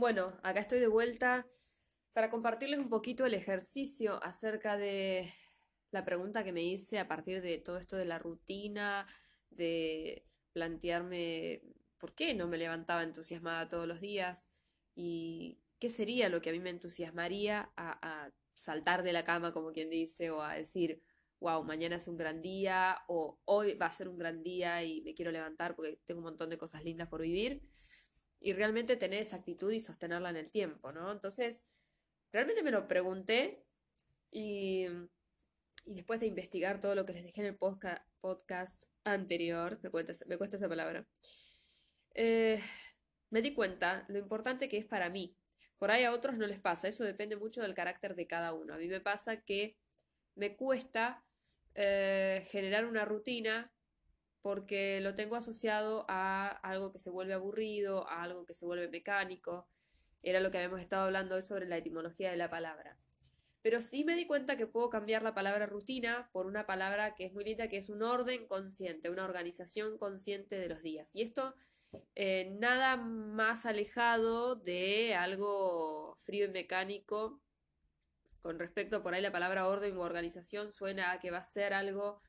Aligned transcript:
Bueno, 0.00 0.32
acá 0.42 0.60
estoy 0.60 0.80
de 0.80 0.86
vuelta 0.86 1.46
para 2.14 2.30
compartirles 2.30 2.78
un 2.78 2.88
poquito 2.88 3.26
el 3.26 3.34
ejercicio 3.34 4.18
acerca 4.24 4.78
de 4.78 5.30
la 5.90 6.06
pregunta 6.06 6.42
que 6.42 6.54
me 6.54 6.62
hice 6.62 6.98
a 6.98 7.06
partir 7.06 7.42
de 7.42 7.58
todo 7.58 7.76
esto 7.76 7.98
de 7.98 8.06
la 8.06 8.18
rutina, 8.18 9.06
de 9.50 10.24
plantearme 10.54 11.60
por 11.98 12.14
qué 12.14 12.32
no 12.32 12.48
me 12.48 12.56
levantaba 12.56 13.02
entusiasmada 13.02 13.68
todos 13.68 13.86
los 13.86 14.00
días 14.00 14.50
y 14.94 15.58
qué 15.78 15.90
sería 15.90 16.30
lo 16.30 16.40
que 16.40 16.48
a 16.48 16.54
mí 16.54 16.60
me 16.60 16.70
entusiasmaría 16.70 17.70
a, 17.76 18.30
saltar 18.54 19.02
de 19.02 19.12
la 19.12 19.26
cama, 19.26 19.52
como 19.52 19.70
quien 19.70 19.90
dice, 19.90 20.30
o 20.30 20.40
a 20.40 20.54
decir, 20.54 21.02
wow, 21.40 21.62
mañana 21.62 21.96
es 21.96 22.08
un 22.08 22.16
gran 22.16 22.40
día, 22.40 22.96
o 23.06 23.38
hoy 23.44 23.74
va 23.74 23.86
a 23.86 23.92
ser 23.92 24.08
un 24.08 24.16
gran 24.16 24.42
día 24.42 24.82
y 24.82 25.02
me 25.02 25.12
quiero 25.12 25.30
levantar 25.30 25.76
porque 25.76 26.00
tengo 26.06 26.20
un 26.20 26.24
montón 26.24 26.48
de 26.48 26.56
cosas 26.56 26.84
lindas 26.84 27.08
por 27.08 27.20
vivir 27.20 27.62
y 28.40 28.54
realmente 28.54 28.96
tener 28.96 29.20
esa 29.20 29.36
actitud 29.36 29.70
y 29.70 29.80
sostenerla 29.80 30.30
en 30.30 30.36
el 30.36 30.50
tiempo, 30.50 30.92
¿no? 30.92 31.12
Entonces, 31.12 31.66
realmente 32.32 32.62
me 32.62 32.70
lo 32.70 32.88
pregunté 32.88 33.66
y, 34.30 34.86
después 35.84 36.20
de 36.20 36.26
investigar 36.26 36.80
todo 36.80 36.94
lo 36.94 37.04
que 37.04 37.12
les 37.12 37.24
dejé 37.24 37.42
en 37.42 37.48
el 37.48 37.56
podcast 37.56 38.84
anterior, 39.04 39.78
me, 39.82 39.90
cuesta, 39.90 40.12
me 40.26 40.38
cuesta 40.38 40.56
esa 40.56 40.68
palabra, 40.68 41.06
eh, 42.14 42.60
me 43.28 43.42
di 43.42 43.54
cuenta 43.54 44.06
lo 44.08 44.18
importante 44.18 44.68
que 44.68 44.78
es 44.78 44.86
para 44.86 45.10
mí. 45.10 45.36
Por 45.78 45.90
ahí 45.90 46.04
a 46.04 46.12
otros 46.12 46.36
no 46.36 46.46
les 46.46 46.60
pasa, 46.60 46.88
eso 46.88 47.04
depende 47.04 47.36
mucho 47.36 47.62
del 47.62 47.74
carácter 47.74 48.14
de 48.14 48.26
cada 48.26 48.52
uno. 48.52 48.74
A 48.74 48.78
mí 48.78 48.88
me 48.88 49.00
pasa 49.00 49.42
que 49.42 49.78
me 50.34 50.56
cuesta 50.56 51.24
eh, 51.74 52.46
generar 52.50 52.86
una 52.86 53.04
rutina 53.04 53.72
porque 54.42 55.00
lo 55.00 55.14
tengo 55.14 55.36
asociado 55.36 56.04
a 56.08 56.48
algo 56.48 56.92
que 56.92 56.98
se 56.98 57.10
vuelve 57.10 57.34
aburrido, 57.34 58.08
a 58.08 58.22
algo 58.22 58.46
que 58.46 58.54
se 58.54 58.64
vuelve 58.64 58.88
mecánico. 58.88 59.66
Era 60.22 60.40
lo 60.40 60.50
que 60.50 60.58
habíamos 60.58 60.80
estado 60.80 61.04
hablando 61.04 61.36
hoy 61.36 61.42
sobre 61.42 61.66
la 61.66 61.76
etimología 61.76 62.30
de 62.30 62.36
la 62.36 62.50
palabra. 62.50 62.96
Pero 63.62 63.82
sí 63.82 64.04
me 64.04 64.16
di 64.16 64.26
cuenta 64.26 64.56
que 64.56 64.66
puedo 64.66 64.88
cambiar 64.88 65.22
la 65.22 65.34
palabra 65.34 65.66
rutina 65.66 66.30
por 66.32 66.46
una 66.46 66.66
palabra 66.66 67.14
que 67.14 67.26
es 67.26 67.32
muy 67.34 67.44
linda, 67.44 67.68
que 67.68 67.76
es 67.76 67.90
un 67.90 68.02
orden 68.02 68.46
consciente, 68.46 69.10
una 69.10 69.24
organización 69.24 69.98
consciente 69.98 70.58
de 70.58 70.68
los 70.68 70.82
días. 70.82 71.14
Y 71.14 71.22
esto 71.22 71.54
eh, 72.14 72.56
nada 72.58 72.96
más 72.96 73.66
alejado 73.66 74.56
de 74.56 75.14
algo 75.14 76.16
frío 76.20 76.46
y 76.46 76.48
mecánico. 76.48 77.40
Con 78.40 78.58
respecto 78.58 78.96
a 78.96 79.02
por 79.02 79.12
ahí 79.12 79.20
la 79.20 79.32
palabra 79.32 79.68
orden 79.68 79.98
u 79.98 80.00
organización 80.00 80.72
suena 80.72 81.12
a 81.12 81.20
que 81.20 81.30
va 81.30 81.38
a 81.38 81.42
ser 81.42 81.74
algo... 81.74 82.22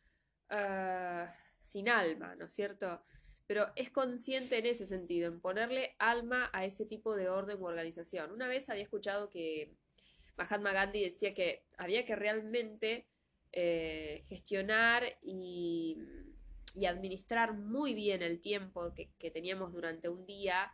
Uh, 0.49 1.25
sin 1.61 1.89
alma, 1.89 2.35
¿no 2.35 2.45
es 2.45 2.53
cierto? 2.53 3.01
Pero 3.47 3.67
es 3.75 3.91
consciente 3.91 4.57
en 4.57 4.65
ese 4.65 4.85
sentido, 4.85 5.27
en 5.27 5.39
ponerle 5.39 5.95
alma 5.99 6.49
a 6.53 6.65
ese 6.65 6.85
tipo 6.85 7.15
de 7.15 7.29
orden 7.29 7.61
u 7.61 7.65
organización. 7.65 8.31
Una 8.31 8.47
vez 8.47 8.69
había 8.69 8.83
escuchado 8.83 9.29
que 9.29 9.75
Mahatma 10.37 10.73
Gandhi 10.73 11.03
decía 11.03 11.33
que 11.33 11.65
había 11.77 12.05
que 12.05 12.15
realmente 12.15 13.07
eh, 13.51 14.23
gestionar 14.27 15.03
y, 15.21 15.97
administrar 16.87 17.53
muy 17.53 17.93
bien 17.93 18.21
el 18.21 18.39
tiempo 18.39 18.93
que, 18.93 19.31
teníamos 19.31 19.73
durante 19.73 20.07
un 20.07 20.25
día 20.25 20.73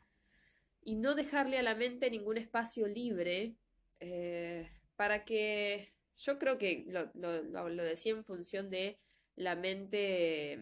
y 0.83 0.95
no 0.95 1.15
dejarle 1.15 1.57
a 1.57 1.63
la 1.63 1.73
mente 1.73 2.11
ningún 2.11 2.37
espacio 2.37 2.87
libre 2.87 3.55
eh, 3.99 4.69
para 4.95 5.25
que 5.25 5.91
yo 6.15 6.37
creo 6.37 6.59
que 6.59 6.85
lo 7.15 7.83
decía 7.83 8.13
en 8.13 8.23
función 8.23 8.69
de 8.69 8.99
la 9.37 9.55
mente 9.55 10.61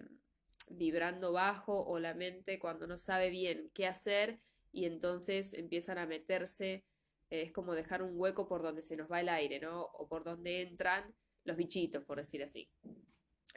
vibrando 0.69 1.31
bajo 1.31 1.85
o 1.85 1.99
la 1.99 2.13
mente 2.13 2.59
cuando 2.59 2.85
no 2.87 2.97
sabe 2.97 3.29
bien 3.29 3.71
qué 3.73 3.87
hacer 3.87 4.39
y 4.71 4.85
entonces 4.85 5.53
empiezan 5.53 5.97
a 5.97 6.05
meterse, 6.05 6.85
eh, 7.29 7.43
es 7.43 7.51
como 7.51 7.73
dejar 7.73 8.03
un 8.03 8.19
hueco 8.19 8.47
por 8.47 8.61
donde 8.61 8.81
se 8.81 8.97
nos 8.97 9.09
va 9.09 9.21
el 9.21 9.29
aire, 9.29 9.59
¿no? 9.59 9.83
O 9.83 10.07
por 10.07 10.23
donde 10.23 10.61
entran 10.61 11.15
los 11.45 11.55
bichitos, 11.55 12.03
por 12.03 12.17
decir 12.17 12.43
así. 12.43 12.69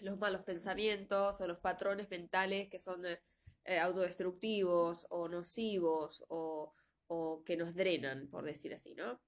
Los 0.00 0.16
malos 0.18 0.42
pensamientos 0.42 1.40
o 1.40 1.48
los 1.48 1.58
patrones 1.58 2.08
mentales 2.08 2.68
que 2.70 2.78
son 2.78 3.04
eh, 3.04 3.78
autodestructivos 3.78 5.06
o 5.10 5.28
nocivos 5.28 6.24
o, 6.28 6.72
o, 7.08 7.42
que 7.44 7.56
nos 7.56 7.74
drenan, 7.74 8.28
por 8.28 8.44
decir 8.44 8.72
así, 8.74 8.94
¿no? 8.94 9.20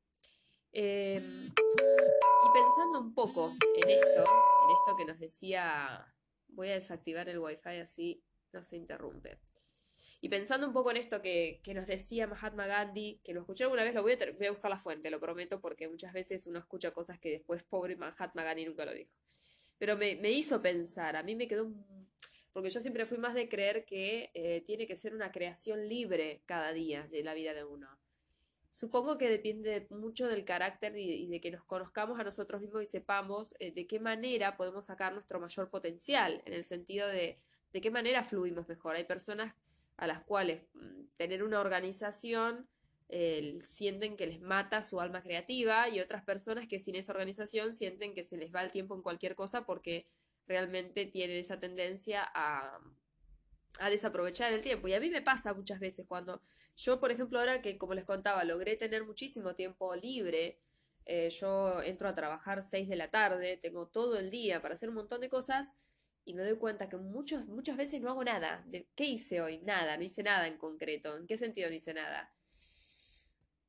Em, 0.72 1.22
y 1.22 2.52
pensando 2.52 3.00
un 3.00 3.12
poco 3.12 3.50
en 3.74 3.90
esto, 3.90 4.22
esto 4.72 4.96
que 4.96 5.04
nos 5.04 5.18
decía 5.18 6.06
Voy 6.52 6.68
a 6.68 6.74
desactivar 6.74 7.28
el 7.28 7.38
wifi 7.38 7.78
así 7.80 8.22
no 8.52 8.62
se 8.62 8.76
interrumpe. 8.76 9.38
Y 10.20 10.28
pensando 10.28 10.66
un 10.66 10.72
poco 10.72 10.90
en 10.90 10.98
esto 10.98 11.22
que, 11.22 11.62
nos 11.74 11.86
decía 11.86 12.26
Mahatma 12.26 12.66
Gandhi, 12.66 13.20
que 13.24 13.32
lo 13.32 13.40
escuché 13.40 13.64
alguna 13.64 13.84
vez, 13.84 13.94
lo 13.94 14.02
voy 14.02 14.12
a, 14.12 14.32
voy 14.36 14.46
a, 14.46 14.50
buscar 14.50 14.70
la 14.70 14.78
fuente, 14.78 15.10
lo 15.10 15.20
prometo, 15.20 15.60
porque 15.60 15.88
muchas 15.88 16.12
veces 16.12 16.46
uno 16.46 16.58
escucha 16.58 16.90
cosas 16.90 17.18
que 17.18 17.30
después 17.30 17.62
pobre 17.62 17.96
Mahatma 17.96 18.44
Gandhi 18.44 18.66
nunca 18.66 18.84
lo 18.84 18.92
dijo. 18.92 19.10
Pero 19.78 19.96
me, 19.96 20.30
hizo 20.30 20.60
pensar, 20.60 21.16
a 21.16 21.22
mí 21.22 21.36
me 21.36 21.48
quedó... 21.48 21.72
Porque 22.52 22.68
yo 22.68 22.80
siempre 22.80 23.06
fui 23.06 23.16
más 23.16 23.34
de 23.34 23.48
creer 23.48 23.84
que 23.84 24.30
eh, 24.34 24.62
tiene 24.62 24.86
que 24.86 24.96
ser 24.96 25.14
una 25.14 25.30
creación 25.30 25.88
libre 25.88 26.42
cada 26.46 26.72
día 26.72 27.06
de 27.06 27.22
la 27.22 27.32
vida 27.32 27.54
de 27.54 27.64
uno. 27.64 27.88
Supongo 28.70 29.18
que 29.18 29.28
depende 29.28 29.86
mucho 29.90 30.28
del 30.28 30.44
carácter 30.44 30.96
y, 30.96 31.26
de 31.26 31.40
que 31.40 31.50
nos 31.50 31.64
conozcamos 31.64 32.18
a 32.20 32.24
nosotros 32.24 32.60
mismos 32.60 32.82
y 32.82 32.86
sepamos 32.86 33.54
eh, 33.58 33.72
de 33.72 33.86
qué 33.86 33.98
manera 33.98 34.56
podemos 34.56 34.86
sacar 34.86 35.12
nuestro 35.12 35.40
mayor 35.40 35.68
potencial, 35.70 36.40
en 36.46 36.54
el 36.54 36.64
sentido 36.64 37.08
de 37.08 37.38
de 37.72 37.80
qué 37.80 37.90
manera 37.90 38.24
fluimos 38.24 38.68
mejor. 38.68 38.96
Hay 38.96 39.04
personas 39.04 39.54
a 39.96 40.06
las 40.06 40.22
cuales 40.22 40.62
mm, 40.74 41.04
tener 41.16 41.42
una 41.42 41.60
organización 41.60 42.68
sienten 43.64 44.16
que 44.16 44.28
les 44.28 44.40
mata 44.40 44.82
su 44.82 45.00
alma 45.00 45.20
creativa 45.20 45.88
y 45.88 45.98
otras 45.98 46.22
personas 46.22 46.68
que 46.68 46.78
sin 46.78 46.94
esa 46.94 47.10
organización 47.10 47.74
sienten 47.74 48.14
que 48.14 48.22
se 48.22 48.36
les 48.36 48.54
va 48.54 48.62
el 48.62 48.70
tiempo 48.70 48.94
en 48.94 49.02
cualquier 49.02 49.34
cosa 49.34 49.66
porque 49.66 50.06
realmente 50.46 51.06
tienen 51.06 51.36
esa 51.36 51.58
tendencia 51.58 52.22
a, 52.32 52.78
a 53.80 53.90
desaprovechar 53.90 54.52
el 54.52 54.62
tiempo. 54.62 54.86
Y 54.86 54.94
a 54.94 55.00
mí 55.00 55.10
me 55.10 55.22
pasa 55.22 55.54
muchas 55.54 55.80
veces 55.80 56.06
cuando 56.06 56.40
yo, 56.76 57.00
por 57.00 57.10
ejemplo, 57.12 57.38
ahora 57.38 57.62
que, 57.62 57.78
como 57.78 57.94
les 57.94 58.04
contaba, 58.04 58.44
logré 58.44 58.76
tener 58.76 59.04
muchísimo 59.04 59.54
tiempo 59.54 59.94
libre, 59.96 60.60
eh, 61.06 61.30
yo 61.30 61.82
entro 61.82 62.08
a 62.08 62.14
trabajar 62.14 62.62
6 62.62 62.88
de 62.88 62.96
la 62.96 63.10
tarde, 63.10 63.56
tengo 63.56 63.88
todo 63.88 64.18
el 64.18 64.30
día 64.30 64.62
para 64.62 64.74
hacer 64.74 64.88
un 64.88 64.94
montón 64.96 65.20
de 65.20 65.28
cosas 65.28 65.76
y 66.24 66.34
me 66.34 66.44
doy 66.44 66.56
cuenta 66.58 66.88
que 66.88 66.96
muchos, 66.96 67.46
muchas 67.46 67.76
veces 67.76 68.00
no 68.00 68.10
hago 68.10 68.24
nada. 68.24 68.64
De, 68.68 68.88
¿Qué 68.94 69.04
hice 69.04 69.40
hoy? 69.40 69.58
Nada, 69.58 69.96
no 69.96 70.04
hice 70.04 70.22
nada 70.22 70.46
en 70.46 70.58
concreto. 70.58 71.16
¿En 71.16 71.26
qué 71.26 71.36
sentido 71.36 71.68
no 71.68 71.74
hice 71.74 71.94
nada? 71.94 72.32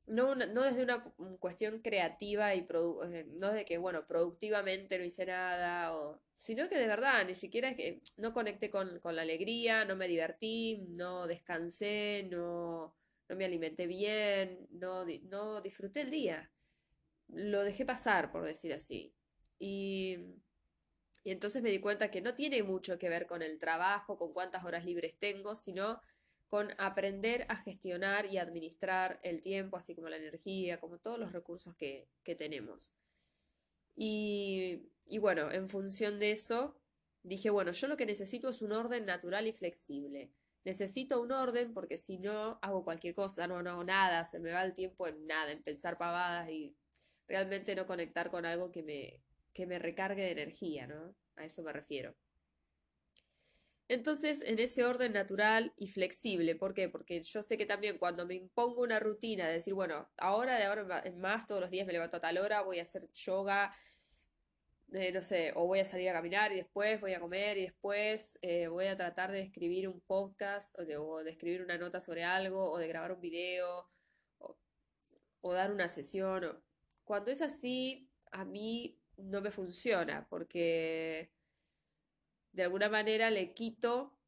No, 0.06 0.34
no 0.34 0.62
desde 0.62 0.82
una 0.82 1.04
cuestión 1.38 1.80
creativa 1.80 2.54
y 2.54 2.66
no 3.38 3.52
de 3.52 3.64
que, 3.64 3.78
bueno, 3.78 4.06
productivamente 4.06 4.98
no 4.98 5.04
hice 5.04 5.26
nada, 5.26 5.94
o, 5.96 6.20
sino 6.34 6.68
que 6.68 6.76
de 6.76 6.88
verdad, 6.88 7.24
ni 7.24 7.34
siquiera 7.34 7.70
es 7.70 7.76
que 7.76 8.02
no 8.16 8.32
conecté 8.34 8.68
con, 8.68 9.00
la 9.04 9.22
alegría, 9.22 9.84
no 9.84 9.94
me 9.94 10.08
divertí, 10.08 10.84
no 10.88 11.28
descansé, 11.28 12.28
no, 12.30 12.94
no 13.28 13.36
me 13.36 13.44
alimenté 13.44 13.86
bien, 13.86 14.66
no, 14.70 15.04
no 15.30 15.60
disfruté 15.60 16.00
el 16.00 16.10
día. 16.10 16.50
Lo 17.28 17.62
dejé 17.62 17.84
pasar, 17.84 18.32
por 18.32 18.44
decir 18.44 18.72
así. 18.72 19.14
Y, 19.58 20.18
y 21.24 21.30
entonces 21.30 21.62
me 21.62 21.70
di 21.70 21.78
cuenta 21.78 22.10
que 22.10 22.20
no 22.20 22.34
tiene 22.34 22.62
mucho 22.64 22.98
que 22.98 23.08
ver 23.08 23.26
con 23.26 23.42
el 23.42 23.60
trabajo, 23.60 24.18
con 24.18 24.32
cuántas 24.32 24.64
horas 24.64 24.84
libres 24.84 25.14
tengo, 25.18 25.54
sino 25.54 26.00
con 26.52 26.68
aprender 26.76 27.46
a 27.48 27.56
gestionar 27.56 28.26
y 28.26 28.36
administrar 28.36 29.18
el 29.22 29.40
tiempo, 29.40 29.78
así 29.78 29.94
como 29.94 30.10
la 30.10 30.18
energía, 30.18 30.78
como 30.78 30.98
todos 30.98 31.18
los 31.18 31.32
recursos 31.32 31.74
que, 31.76 32.10
tenemos. 32.36 32.92
Y, 33.96 34.82
y, 35.06 35.16
bueno, 35.16 35.50
en 35.50 35.70
función 35.70 36.18
de 36.18 36.32
eso, 36.32 36.78
dije, 37.22 37.48
bueno, 37.48 37.72
yo 37.72 37.86
lo 37.88 37.96
que 37.96 38.04
necesito 38.04 38.50
es 38.50 38.60
un 38.60 38.72
orden 38.72 39.06
natural 39.06 39.46
y 39.46 39.54
flexible. 39.54 40.30
Necesito 40.62 41.22
un 41.22 41.32
orden 41.32 41.72
porque 41.72 41.96
si 41.96 42.18
no 42.18 42.58
hago 42.60 42.84
cualquier 42.84 43.14
cosa, 43.14 43.46
no, 43.46 43.62
no 43.62 43.70
hago 43.70 43.84
nada, 43.84 44.26
se 44.26 44.38
me 44.38 44.52
va 44.52 44.62
el 44.62 44.74
tiempo 44.74 45.08
en 45.08 45.26
nada, 45.26 45.52
en 45.52 45.62
pensar 45.62 45.96
pavadas 45.96 46.50
y 46.50 46.76
realmente 47.28 47.74
no 47.74 47.86
conectar 47.86 48.30
con 48.30 48.44
algo 48.44 48.70
que 48.70 48.82
me, 48.82 49.22
que 49.54 49.64
me 49.64 49.78
recargue 49.78 50.20
de 50.20 50.32
energía, 50.32 50.86
¿no? 50.86 51.16
A 51.36 51.46
eso 51.46 51.62
me 51.62 51.72
refiero. 51.72 52.14
Entonces, 53.92 54.40
en 54.46 54.58
ese 54.58 54.86
orden 54.86 55.12
natural 55.12 55.74
y 55.76 55.86
flexible, 55.86 56.54
¿por 56.54 56.72
qué? 56.72 56.88
Porque 56.88 57.20
yo 57.20 57.42
sé 57.42 57.58
que 57.58 57.66
también 57.66 57.98
cuando 57.98 58.24
me 58.24 58.34
impongo 58.34 58.80
una 58.80 58.98
rutina 58.98 59.46
de 59.46 59.52
decir, 59.52 59.74
bueno, 59.74 60.08
ahora 60.16 60.56
de 60.56 60.64
ahora 60.64 61.02
en 61.04 61.20
más, 61.20 61.46
todos 61.46 61.60
los 61.60 61.68
días 61.70 61.86
me 61.86 61.92
levanto 61.92 62.16
a 62.16 62.20
tal 62.20 62.38
hora, 62.38 62.62
voy 62.62 62.78
a 62.78 62.82
hacer 62.84 63.06
yoga, 63.12 63.70
eh, 64.94 65.12
no 65.12 65.20
sé, 65.20 65.52
o 65.56 65.66
voy 65.66 65.80
a 65.80 65.84
salir 65.84 66.08
a 66.08 66.14
caminar 66.14 66.52
y 66.52 66.56
después 66.56 67.02
voy 67.02 67.12
a 67.12 67.20
comer 67.20 67.58
y 67.58 67.64
después 67.64 68.38
eh, 68.40 68.66
voy 68.66 68.86
a 68.86 68.96
tratar 68.96 69.30
de 69.30 69.42
escribir 69.42 69.86
un 69.90 70.00
podcast 70.00 70.74
o 70.78 70.86
de, 71.22 71.30
escribir 71.30 71.60
una 71.60 71.76
nota 71.76 72.00
sobre 72.00 72.24
algo 72.24 72.70
o 72.70 72.78
de 72.78 72.88
grabar 72.88 73.12
un 73.12 73.20
video 73.20 73.90
o, 74.38 74.56
o 75.42 75.52
dar 75.52 75.70
una 75.70 75.88
sesión. 75.88 76.64
Cuando 77.04 77.30
es 77.30 77.42
así, 77.42 78.08
a 78.30 78.46
mí 78.46 78.98
no 79.18 79.42
me 79.42 79.50
funciona 79.50 80.26
porque 80.30 81.30
de 82.52 82.62
alguna 82.64 82.88
manera 82.88 83.30
le 83.30 83.52
quito 83.52 84.18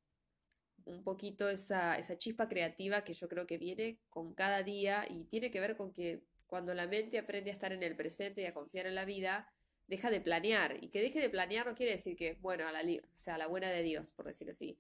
un 0.85 1.03
poquito 1.03 1.49
esa, 1.49 1.97
esa 1.99 2.19
chispa 2.19 2.49
creativa 2.49 3.05
que 3.05 3.15
yo 3.15 3.29
creo 3.29 3.47
que 3.47 3.59
viene 3.59 4.01
con 4.11 4.35
cada 4.35 4.63
día 4.63 5.07
y 5.09 5.25
tiene 5.25 5.51
que 5.51 5.61
ver 5.61 5.77
con 5.77 5.93
que 5.93 6.25
cuando 6.47 6.75
la 6.75 6.87
mente 6.87 7.19
aprende 7.19 7.51
a 7.51 7.55
estar 7.55 7.73
en 7.73 7.83
el 7.83 7.97
presente 7.97 8.43
y 8.43 8.47
a 8.47 8.55
confiar 8.55 8.87
en 8.87 8.95
la 8.95 9.05
vida, 9.05 9.51
deja 9.87 10.11
de 10.11 10.21
planear. 10.21 10.83
Y 10.83 10.89
que 10.89 11.01
deje 11.01 11.21
de 11.21 11.31
planear 11.31 11.67
no 11.67 11.75
quiere 11.75 11.93
decir 11.93 12.17
que, 12.17 12.35
bueno, 12.41 12.67
a 12.67 12.73
la, 12.73 12.81
o 12.81 13.19
sea, 13.19 13.35
a 13.35 13.39
la 13.39 13.47
buena 13.47 13.71
de 13.71 13.83
Dios, 13.83 14.13
por 14.13 14.27
decir 14.27 14.51
así. 14.51 14.79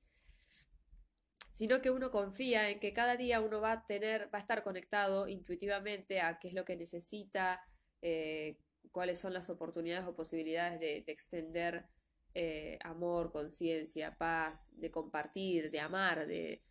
Sino 1.50 1.81
que 1.81 1.91
uno 1.91 2.11
confía 2.11 2.70
en 2.70 2.81
que 2.81 2.93
cada 2.93 3.17
día 3.17 3.41
uno 3.41 3.61
va 3.61 3.73
a 3.73 3.87
tener, 3.87 4.32
va 4.35 4.38
a 4.38 4.41
estar 4.41 4.62
conectado 4.62 5.29
intuitivamente 5.29 6.20
a 6.20 6.38
qué 6.38 6.49
es 6.49 6.55
lo 6.55 6.64
que 6.64 6.76
necesita, 6.76 7.64
eh, 8.02 8.58
cuáles 8.91 9.19
son 9.19 9.32
las 9.32 9.50
oportunidades 9.50 10.06
o 10.06 10.14
posibilidades 10.14 10.81
de, 10.81 11.05
extender 11.06 11.87
eh, 12.34 12.78
amor, 12.82 13.31
conciencia, 13.31 14.16
paz, 14.16 14.70
de 14.72 14.90
compartir, 14.90 15.70
de 15.70 15.78
amar, 15.78 16.26
de, 16.26 16.62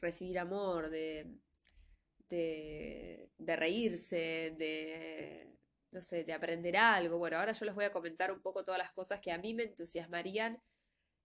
recibir 0.00 0.38
amor, 0.38 0.88
de, 0.88 1.26
de, 2.28 3.56
reírse, 3.56 4.54
de, 4.56 5.48
no 5.90 6.00
sé, 6.00 6.24
de 6.24 6.32
aprender 6.32 6.76
algo. 6.76 7.18
Bueno, 7.18 7.38
ahora 7.38 7.52
yo 7.52 7.64
les 7.64 7.74
voy 7.74 7.84
a 7.84 7.92
comentar 7.92 8.30
un 8.30 8.40
poco 8.40 8.64
todas 8.64 8.78
las 8.78 8.92
cosas 8.92 9.20
que 9.20 9.32
a 9.32 9.38
mí 9.38 9.52
me 9.52 9.64
entusiasmarían 9.64 10.62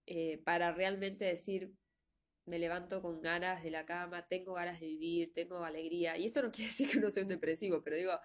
eh, 0.06 0.38
para 0.44 0.72
realmente 0.72 1.24
decir, 1.26 1.72
me 2.46 2.58
levanto 2.58 3.02
con 3.02 3.20
ganas 3.20 3.62
de 3.62 3.70
la 3.70 3.86
cama, 3.86 4.26
tengo 4.26 4.54
ganas 4.54 4.80
de 4.80 4.86
vivir, 4.86 5.32
tengo 5.32 5.62
alegría. 5.64 6.16
Y 6.16 6.26
esto 6.26 6.42
no 6.42 6.50
quiere 6.52 6.70
decir 6.70 6.90
que 6.90 6.98
uno 6.98 7.10
sea 7.10 7.22
un 7.22 7.28
depresivo, 7.28 7.82
pero 7.84 7.96
digo, 7.96 8.18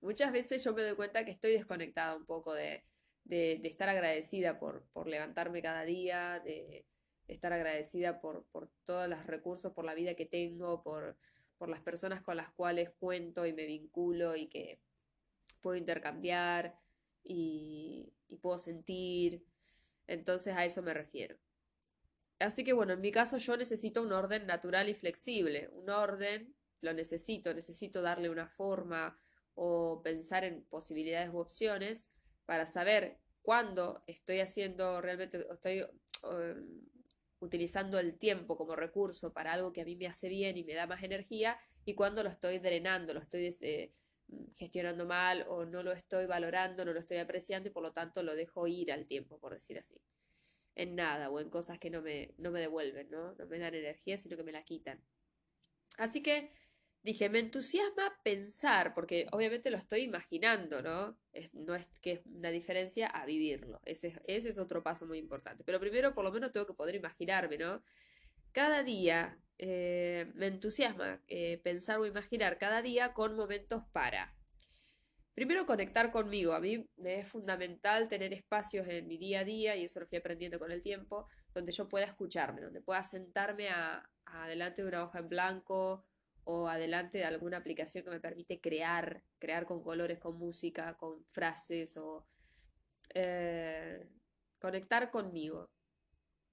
muchas 0.00 0.32
veces 0.32 0.64
yo 0.64 0.74
me 0.74 0.82
doy 0.82 0.96
cuenta 0.96 1.24
que 1.24 1.30
estoy 1.30 1.52
desconectada 1.52 2.16
un 2.16 2.26
poco 2.26 2.54
de, 2.54 2.84
de, 3.28 3.60
estar 3.64 3.88
agradecida 3.88 4.58
por, 4.58 4.82
por, 4.92 5.06
levantarme 5.06 5.62
cada 5.62 5.84
día, 5.84 6.40
de, 6.44 6.84
estar 7.28 7.52
agradecida 7.52 8.20
por, 8.20 8.44
por, 8.46 8.70
todos 8.84 9.08
los 9.08 9.26
recursos, 9.26 9.72
por 9.72 9.84
la 9.84 9.94
vida 9.94 10.14
que 10.14 10.26
tengo, 10.26 10.82
por, 10.82 11.16
por 11.58 11.68
las 11.68 11.80
personas 11.80 12.22
con 12.22 12.36
las 12.36 12.50
cuales 12.50 12.90
cuento 12.90 13.46
y 13.46 13.52
me 13.52 13.66
vinculo 13.66 14.34
y 14.34 14.48
que 14.48 14.80
puedo 15.60 15.76
intercambiar 15.76 16.78
y, 17.22 18.12
y 18.28 18.36
puedo 18.36 18.58
sentir. 18.58 19.44
Entonces 20.06 20.56
a 20.56 20.64
eso 20.64 20.82
me 20.82 20.94
refiero. 20.94 21.36
Así 22.38 22.64
que 22.64 22.72
bueno, 22.72 22.94
en 22.94 23.00
mi 23.00 23.12
caso 23.12 23.36
yo 23.36 23.56
necesito 23.56 24.02
un 24.02 24.12
orden 24.12 24.46
natural 24.46 24.88
y 24.88 24.94
flexible. 24.94 25.68
Un 25.72 25.90
orden 25.90 26.54
lo 26.80 26.92
necesito, 26.94 27.52
necesito 27.52 28.00
darle 28.00 28.30
una 28.30 28.46
forma, 28.46 29.18
o 29.60 30.00
pensar 30.04 30.44
en 30.44 30.62
posibilidades 30.62 31.30
u 31.34 31.38
opciones 31.38 32.12
para 32.48 32.64
saber 32.64 33.18
cuándo 33.42 34.02
estoy 34.06 34.40
haciendo 34.40 35.02
realmente, 35.02 35.46
estoy 35.52 35.82
um, 36.22 36.80
utilizando 37.40 37.98
el 37.98 38.16
tiempo 38.16 38.56
como 38.56 38.74
recurso 38.74 39.34
para 39.34 39.52
algo 39.52 39.70
que 39.70 39.82
a 39.82 39.84
mí 39.84 39.96
me 39.96 40.06
hace 40.06 40.30
bien 40.30 40.56
y 40.56 40.64
me 40.64 40.72
da 40.72 40.86
más 40.86 41.02
energía 41.02 41.58
y 41.84 41.92
cuándo 41.94 42.22
lo 42.22 42.30
estoy 42.30 42.58
drenando, 42.58 43.12
lo 43.12 43.20
estoy 43.20 43.44
este, 43.44 43.92
gestionando 44.56 45.04
mal 45.04 45.44
o 45.46 45.66
no 45.66 45.82
lo 45.82 45.92
estoy 45.92 46.24
valorando, 46.24 46.86
no 46.86 46.94
lo 46.94 47.00
estoy 47.00 47.18
apreciando 47.18 47.68
y 47.68 47.72
por 47.72 47.82
lo 47.82 47.92
tanto 47.92 48.22
lo 48.22 48.34
dejo 48.34 48.66
ir 48.66 48.92
al 48.92 49.04
tiempo, 49.04 49.38
por 49.38 49.52
decir 49.52 49.78
así. 49.78 50.00
En 50.74 50.96
nada 50.96 51.28
o 51.28 51.40
en 51.40 51.50
cosas 51.50 51.78
que 51.78 51.90
no 51.90 52.00
me, 52.00 52.32
no 52.38 52.50
me 52.50 52.60
devuelven, 52.60 53.10
¿no? 53.10 53.34
No 53.34 53.46
me 53.46 53.58
dan 53.58 53.74
energía, 53.74 54.16
sino 54.16 54.38
que 54.38 54.42
me 54.42 54.52
la 54.52 54.62
quitan. 54.62 55.04
Así 55.98 56.22
que 56.22 56.54
dije, 57.08 57.30
me 57.30 57.38
entusiasma 57.38 58.20
pensar, 58.22 58.92
porque 58.94 59.26
obviamente 59.32 59.70
lo 59.70 59.78
estoy 59.78 60.02
imaginando, 60.02 60.82
¿no? 60.82 61.18
no 61.54 61.74
es 61.74 61.86
que 62.00 62.12
es 62.12 62.20
una 62.26 62.50
diferencia 62.50 63.06
a 63.06 63.24
vivirlo. 63.24 63.80
Ese, 63.84 64.20
ese, 64.26 64.50
es 64.50 64.58
otro 64.58 64.82
paso 64.82 65.06
muy 65.06 65.18
importante. 65.18 65.64
Pero 65.64 65.80
primero, 65.80 66.14
por 66.14 66.24
lo 66.24 66.32
menos, 66.32 66.52
tengo 66.52 66.66
que 66.66 66.74
poder 66.74 66.96
imaginarme, 66.96 67.56
¿no? 67.56 67.82
Cada 68.52 68.82
día 68.82 69.38
eh, 69.56 70.30
me 70.34 70.48
entusiasma 70.48 71.22
eh, 71.28 71.60
pensar 71.64 71.98
o 71.98 72.06
imaginar 72.06 72.58
cada 72.58 72.82
día 72.82 73.14
con 73.14 73.36
momentos 73.36 73.84
para. 73.92 74.34
Primero, 75.32 75.64
conectar 75.64 76.10
conmigo. 76.10 76.52
A 76.52 76.60
mí 76.60 76.90
me 76.96 77.20
es 77.20 77.28
fundamental 77.28 78.08
tener 78.08 78.34
espacios 78.34 78.86
en 78.88 79.06
mi 79.06 79.16
día 79.16 79.40
a 79.40 79.44
día, 79.44 79.76
y 79.76 79.84
eso 79.84 80.00
lo 80.00 80.06
fui 80.06 80.18
aprendiendo 80.18 80.58
con 80.58 80.72
el 80.72 80.82
tiempo, 80.82 81.26
donde 81.54 81.72
yo 81.72 81.88
pueda 81.88 82.04
escucharme, 82.04 82.60
donde 82.60 82.82
pueda 82.82 83.02
sentarme 83.02 83.68
adelante 84.26 84.82
de 84.82 84.88
una 84.88 85.04
hoja 85.04 85.20
en 85.20 85.28
blanco 85.28 86.07
o 86.50 86.66
adelante 86.66 87.18
de 87.18 87.26
alguna 87.26 87.58
aplicación 87.58 88.02
que 88.02 88.10
me 88.10 88.20
permite 88.20 88.58
crear, 88.58 89.22
crear 89.38 89.66
con 89.66 89.82
colores, 89.82 90.18
con 90.18 90.38
música, 90.38 90.96
con 90.96 91.22
frases 91.26 91.98
o 91.98 92.26
eh, 93.12 94.08
conectar 94.58 95.10
conmigo, 95.10 95.70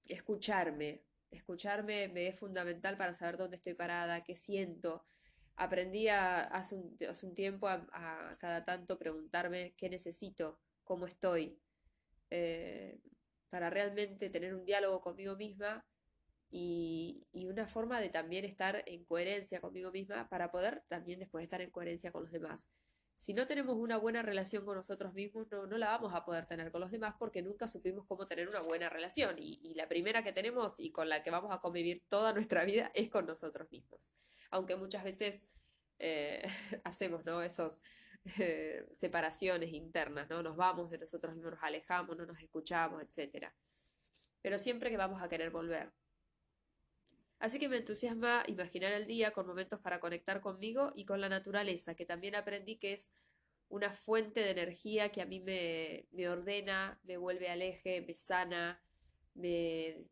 escucharme. 0.06 1.06
Escucharme 1.31 2.09
me 2.09 2.27
es 2.27 2.38
fundamental 2.38 2.97
para 2.97 3.13
saber 3.13 3.38
dónde 3.38 3.56
estoy 3.56 3.74
parada, 3.74 4.21
qué 4.21 4.36
siento. 4.36 5.06
Aprendí 5.56 6.09
hace, 6.09 6.75
un, 6.75 7.33
tiempo 7.33 7.69
a, 7.69 8.36
cada 8.38 8.65
tanto 8.65 9.00
preguntarme 9.00 9.75
qué 9.77 9.89
necesito, 9.89 10.59
cómo 10.83 11.06
estoy, 11.06 11.57
eh, 12.31 13.00
para 13.50 13.69
realmente 13.69 14.30
tener 14.30 14.56
un 14.56 14.65
diálogo 14.65 15.00
conmigo 15.00 15.38
misma 15.38 15.86
y, 16.57 17.46
una 17.48 17.68
forma 17.68 18.00
de 18.00 18.10
también 18.10 18.46
estar 18.46 18.81
en 18.86 19.04
coherencia 19.04 19.60
conmigo 19.60 19.92
misma 19.92 20.30
para 20.30 20.52
poder 20.52 20.84
también 20.88 21.19
después 21.19 21.44
estar 21.44 21.62
en 21.62 21.69
coherencia 21.69 22.13
con 22.13 22.24
los 22.24 22.31
demás. 22.31 22.69
Si 23.13 23.34
no 23.34 23.46
tenemos 23.46 23.75
una 23.75 23.98
buena 23.98 24.22
relación 24.22 24.66
con 24.66 24.75
nosotros 24.75 25.13
mismos, 25.13 25.48
no, 25.52 25.68
no 25.68 25.78
la 25.78 25.88
vamos 25.88 26.13
a 26.13 26.24
poder 26.24 26.46
tener 26.46 26.72
con 26.72 26.80
los 26.80 26.92
demás 26.92 27.16
porque 27.19 27.42
nunca 27.42 27.68
supimos 27.68 28.06
cómo 28.07 28.25
tener 28.25 28.48
una 28.48 28.62
buena 28.62 28.90
relación. 28.90 29.36
Y, 29.38 29.74
la 29.75 29.90
primera 29.90 30.24
que 30.24 30.31
tenemos 30.31 30.80
y 30.80 30.92
con 30.92 31.10
la 31.10 31.24
que 31.24 31.30
vamos 31.30 31.54
a 31.54 31.60
convivir 31.60 32.04
toda 32.07 32.31
nuestra 32.31 32.63
vida 32.63 32.90
es 32.94 33.10
con 33.10 33.25
nosotros 33.25 33.69
mismos. 33.69 34.13
Aunque 34.50 34.78
muchas 34.78 35.04
veces 35.04 35.50
eh, 36.00 36.42
hacemos 36.86 37.25
¿no? 37.25 37.42
esos 37.42 37.81
eh, 38.40 38.88
separaciones 38.92 39.74
internas, 39.74 40.30
¿no? 40.30 40.42
Nos 40.42 40.56
vamos 40.56 40.90
de 40.90 41.00
nosotros 41.00 41.36
mismos, 41.36 41.54
nos 41.54 41.63
alejamos, 41.63 42.16
no 42.18 42.25
nos 42.25 42.40
escuchamos, 42.40 43.04
etc. 43.04 43.48
Pero 44.42 44.57
siempre 44.57 44.90
que 44.90 44.98
vamos 44.98 45.22
a 45.22 45.28
querer 45.28 45.52
volver. 45.52 45.92
Así 47.40 47.60
que 47.60 47.70
me 47.70 47.78
entusiasma 47.78 48.44
imaginar 48.48 48.94
el 48.94 49.06
día 49.06 49.32
con 49.32 49.46
momentos 49.46 49.80
para 49.80 50.00
conectar 50.00 50.42
conmigo 50.42 50.92
y 50.96 51.06
con 51.06 51.22
la 51.22 51.30
naturaleza, 51.30 51.96
que 51.96 52.06
también 52.06 52.36
aprendí 52.36 52.78
que 52.78 52.94
es 52.94 53.12
una 53.70 53.92
fuente 53.92 54.42
de 54.42 54.52
energía 54.52 55.12
que 55.12 55.22
a 55.22 55.26
mí 55.26 55.40
me, 55.40 56.08
ordena, 56.28 57.00
me 57.04 57.18
vuelve 57.18 57.50
al 57.50 57.62
eje, 57.62 58.02
me 58.02 58.14
sana, 58.14 58.82
me, 59.34 60.08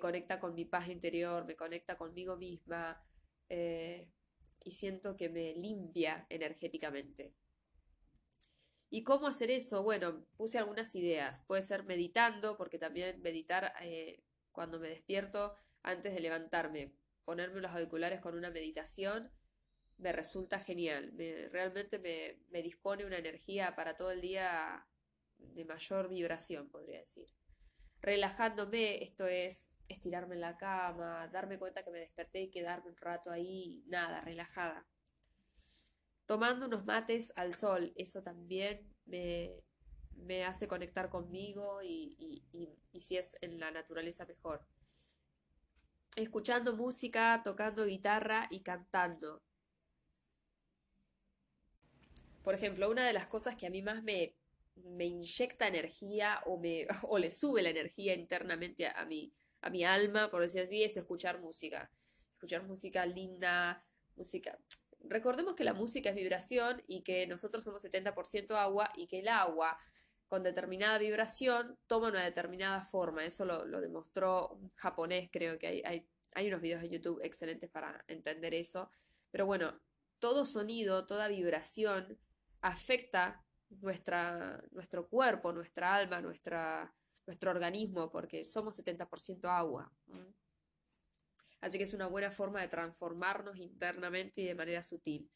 conecta 0.00 0.38
con 0.38 0.54
mi 0.54 0.64
paz 0.64 0.88
interior, 0.88 1.44
me 1.44 1.56
conecta 1.56 1.96
conmigo 1.96 2.36
misma 2.36 3.02
eh, 3.48 4.08
y 4.62 4.70
siento 4.70 5.16
que 5.16 5.28
me 5.28 5.54
limpia 5.54 6.26
energéticamente. 6.28 7.34
¿Y 8.90 9.02
cómo 9.02 9.26
hacer 9.26 9.50
eso? 9.50 9.82
Bueno, 9.82 10.24
puse 10.36 10.58
algunas 10.58 10.94
ideas. 10.94 11.42
Puede 11.48 11.62
ser 11.62 11.84
meditando, 11.84 12.56
porque 12.56 12.78
también 12.78 13.20
meditar 13.22 13.72
eh, 13.82 14.22
cuando 14.52 14.78
me 14.78 14.88
despierto 14.88 15.56
antes 15.84 16.14
de 16.14 16.20
levantarme, 16.20 16.92
ponerme 17.24 17.60
los 17.60 17.70
auriculares 17.70 18.20
con 18.20 18.34
una 18.36 18.50
meditación, 18.50 19.30
me 19.98 20.12
resulta 20.12 20.58
genial. 20.58 21.12
Me, 21.12 21.48
realmente 21.50 21.98
me, 21.98 22.40
me 22.50 22.62
dispone 22.62 23.04
una 23.04 23.18
energía 23.18 23.76
para 23.76 23.96
todo 23.96 24.10
el 24.10 24.20
día 24.20 24.86
de 25.38 25.64
mayor 25.64 26.08
vibración, 26.08 26.70
podría 26.70 27.00
decir. 27.00 27.26
Relajándome, 28.00 29.02
esto 29.02 29.26
es 29.26 29.72
estirarme 29.88 30.34
en 30.34 30.40
la 30.40 30.56
cama, 30.56 31.28
darme 31.28 31.58
cuenta 31.58 31.84
que 31.84 31.90
me 31.90 32.00
desperté 32.00 32.42
y 32.42 32.50
quedarme 32.50 32.90
un 32.90 32.96
rato 32.96 33.30
ahí, 33.30 33.84
nada, 33.86 34.22
relajada. 34.22 34.86
Tomando 36.26 36.66
unos 36.66 36.86
mates 36.86 37.32
al 37.36 37.52
sol, 37.52 37.92
eso 37.96 38.22
también 38.22 38.90
me, 39.04 39.62
me 40.12 40.44
hace 40.44 40.66
conectar 40.66 41.10
conmigo 41.10 41.82
y, 41.82 42.16
y 42.90 43.00
si 43.00 43.18
es 43.18 43.36
en 43.42 43.60
la 43.60 43.70
naturaleza 43.70 44.24
mejor 44.24 44.66
escuchando 46.16 46.76
música, 46.76 47.42
tocando 47.44 47.84
guitarra 47.84 48.46
y 48.50 48.60
cantando. 48.60 49.42
Por 52.42 52.54
ejemplo, 52.54 52.90
una 52.90 53.06
de 53.06 53.12
las 53.12 53.26
cosas 53.26 53.54
que 53.56 53.66
a 53.66 53.70
mí 53.70 53.82
más 53.82 54.02
me, 54.02 54.34
me 54.76 55.06
inyecta 55.06 55.66
energía 55.66 56.40
o, 56.46 56.58
me, 56.58 56.86
o 57.08 57.18
le 57.18 57.30
sube 57.30 57.62
la 57.62 57.70
energía 57.70 58.14
internamente 58.14 58.86
a, 58.86 59.04
mi, 59.04 59.32
a 59.62 59.70
mi 59.70 59.84
alma, 59.84 60.30
por 60.30 60.42
decir 60.42 60.62
así, 60.62 60.82
es 60.82 60.96
escuchar 60.96 61.40
música. 61.40 61.90
Escuchar 62.34 62.62
música 62.64 63.04
linda, 63.06 63.84
música... 64.16 64.58
Recordemos 65.06 65.54
que 65.54 65.64
la 65.64 65.74
música 65.74 66.08
es 66.08 66.16
vibración 66.16 66.82
y 66.86 67.02
que 67.02 67.26
nosotros 67.26 67.62
somos 67.62 67.84
70% 67.84 68.52
agua 68.52 68.88
y 68.96 69.06
que 69.06 69.18
el 69.18 69.28
agua 69.28 69.76
con 70.34 70.42
determinada 70.42 70.98
vibración 70.98 71.78
toma 71.86 72.08
una 72.08 72.24
determinada 72.24 72.82
forma. 72.82 73.24
Eso 73.24 73.44
lo, 73.44 73.80
demostró 73.80 74.48
un 74.48 74.72
japonés, 74.74 75.28
creo 75.30 75.60
que 75.60 75.68
hay, 75.68 75.82
hay, 75.84 76.08
hay, 76.34 76.48
unos 76.48 76.60
videos 76.60 76.82
de 76.82 76.90
YouTube 76.90 77.20
excelentes 77.22 77.70
para 77.70 78.04
entender 78.08 78.52
eso. 78.52 78.90
Pero 79.30 79.46
bueno, 79.46 79.80
todo 80.18 80.44
sonido, 80.44 81.06
toda 81.06 81.28
vibración 81.28 82.18
afecta 82.62 83.44
nuestra, 83.80 84.60
nuestro 84.72 85.06
cuerpo, 85.06 85.52
nuestra 85.52 85.94
alma, 85.94 86.20
nuestra, 86.20 86.92
nuestro 87.24 87.52
organismo, 87.52 88.10
porque 88.10 88.42
somos 88.42 88.76
70% 88.76 89.44
agua. 89.44 89.88
Así 91.60 91.78
que 91.78 91.84
es 91.84 91.94
una 91.94 92.08
buena 92.08 92.32
forma 92.32 92.60
de 92.60 92.66
transformarnos 92.66 93.56
internamente 93.58 94.40
y 94.40 94.46
de 94.46 94.56
manera 94.56 94.82
sutil. 94.82 95.30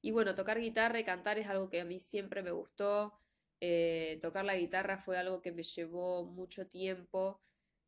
Y 0.00 0.12
bueno, 0.12 0.32
tocar 0.36 0.60
guitarra 0.60 1.00
y 1.00 1.04
cantar 1.04 1.40
es 1.40 1.48
algo 1.48 1.68
que 1.68 1.80
a 1.80 1.84
mí 1.84 1.98
siempre 1.98 2.40
me 2.44 2.52
gustó. 2.52 3.18
Eh, 3.60 4.18
tocar 4.20 4.44
la 4.44 4.56
guitarra 4.56 4.98
fue 4.98 5.16
algo 5.18 5.40
que 5.40 5.52
me 5.52 5.62
llevó 5.62 6.24
mucho 6.24 6.66
tiempo 6.66 7.40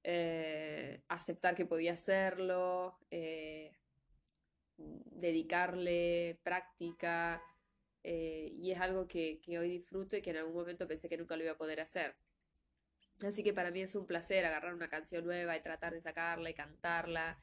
eh, 0.04 1.02
aceptar 1.08 1.54
que 1.56 1.66
podía 1.66 1.92
hacerlo, 1.92 2.99
eh, 3.11 3.73
dedicarle 4.76 6.38
práctica, 6.44 7.42
y 8.04 8.70
es 8.70 8.80
algo 8.80 9.08
que, 9.08 9.40
que 9.40 9.58
hoy 9.58 9.68
disfruto 9.68 10.16
y 10.16 10.23
que 10.23 10.30
en 10.30 10.37
algún 10.37 10.54
momento 10.54 10.87
pensé 10.87 11.08
que 11.08 11.16
nunca 11.16 11.37
lo 11.37 11.42
iba 11.42 11.52
a 11.52 11.58
poder 11.58 11.80
hacer. 11.80 12.14
Así 13.25 13.42
que 13.42 13.54
para 13.54 13.70
mí 13.70 13.80
es 13.80 13.94
un 13.94 14.06
placer 14.06 14.44
agarrar 14.44 14.75
una 14.75 14.88
canción 14.88 15.25
nueva 15.25 15.56
y 15.56 15.62
tratar 15.62 15.92
de 15.92 16.00
sacarla 16.00 16.50
y 16.50 16.54
cantarla. 16.54 17.40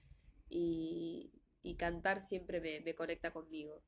Y, 0.50 1.32
cantar 1.78 2.22
siempre 2.22 2.62
me, 2.62 2.96
conecta 2.96 3.32
conmigo. 3.32 3.84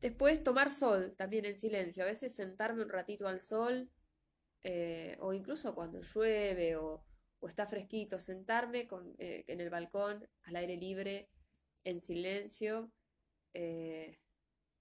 Después 0.00 0.42
tomar 0.42 0.70
sol 0.70 1.14
también 1.16 1.44
en 1.44 1.56
silencio. 1.56 2.02
A 2.02 2.06
veces 2.06 2.34
sentarme 2.34 2.82
un 2.82 2.88
ratito 2.88 3.28
al 3.28 3.40
sol 3.40 3.90
eh, 4.62 5.16
o 5.20 5.32
incluso 5.32 5.74
cuando 5.74 6.00
llueve 6.02 6.76
o, 6.76 7.04
está 7.42 7.66
fresquito, 7.66 8.18
sentarme 8.18 8.88
eh, 9.18 9.44
en 9.46 9.60
el 9.60 9.70
balcón 9.70 10.26
al 10.44 10.56
aire 10.56 10.76
libre 10.76 11.28
en 11.84 12.00
silencio. 12.00 12.90
Eh, 13.54 14.18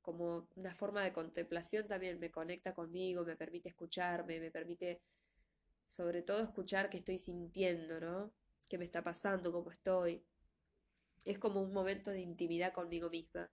como 0.02 0.48
una 0.56 0.74
forma 0.74 1.04
de 1.04 1.14
contemplación 1.14 1.88
también 1.88 2.20
me 2.20 2.32
conecta 2.32 2.74
conmigo, 2.74 3.26
me 3.26 3.36
permite 3.36 3.70
escucharme, 3.70 4.40
me 4.40 4.52
permite 4.52 5.02
sobre 5.86 6.22
todo 6.22 6.44
escuchar 6.44 6.90
qué 6.90 6.98
estoy 6.98 7.20
sintiendo, 7.20 8.00
¿no? 8.00 8.32
¿Qué 8.68 8.78
me 8.78 8.86
está 8.86 9.04
pasando? 9.04 9.52
¿Cómo 9.52 9.72
estoy? 9.72 10.24
Es 11.26 11.40
como 11.40 11.62
un 11.62 11.74
momento 11.74 12.12
de 12.12 12.22
intimidad 12.22 12.74
conmigo 12.74 13.10
misma. 13.10 13.50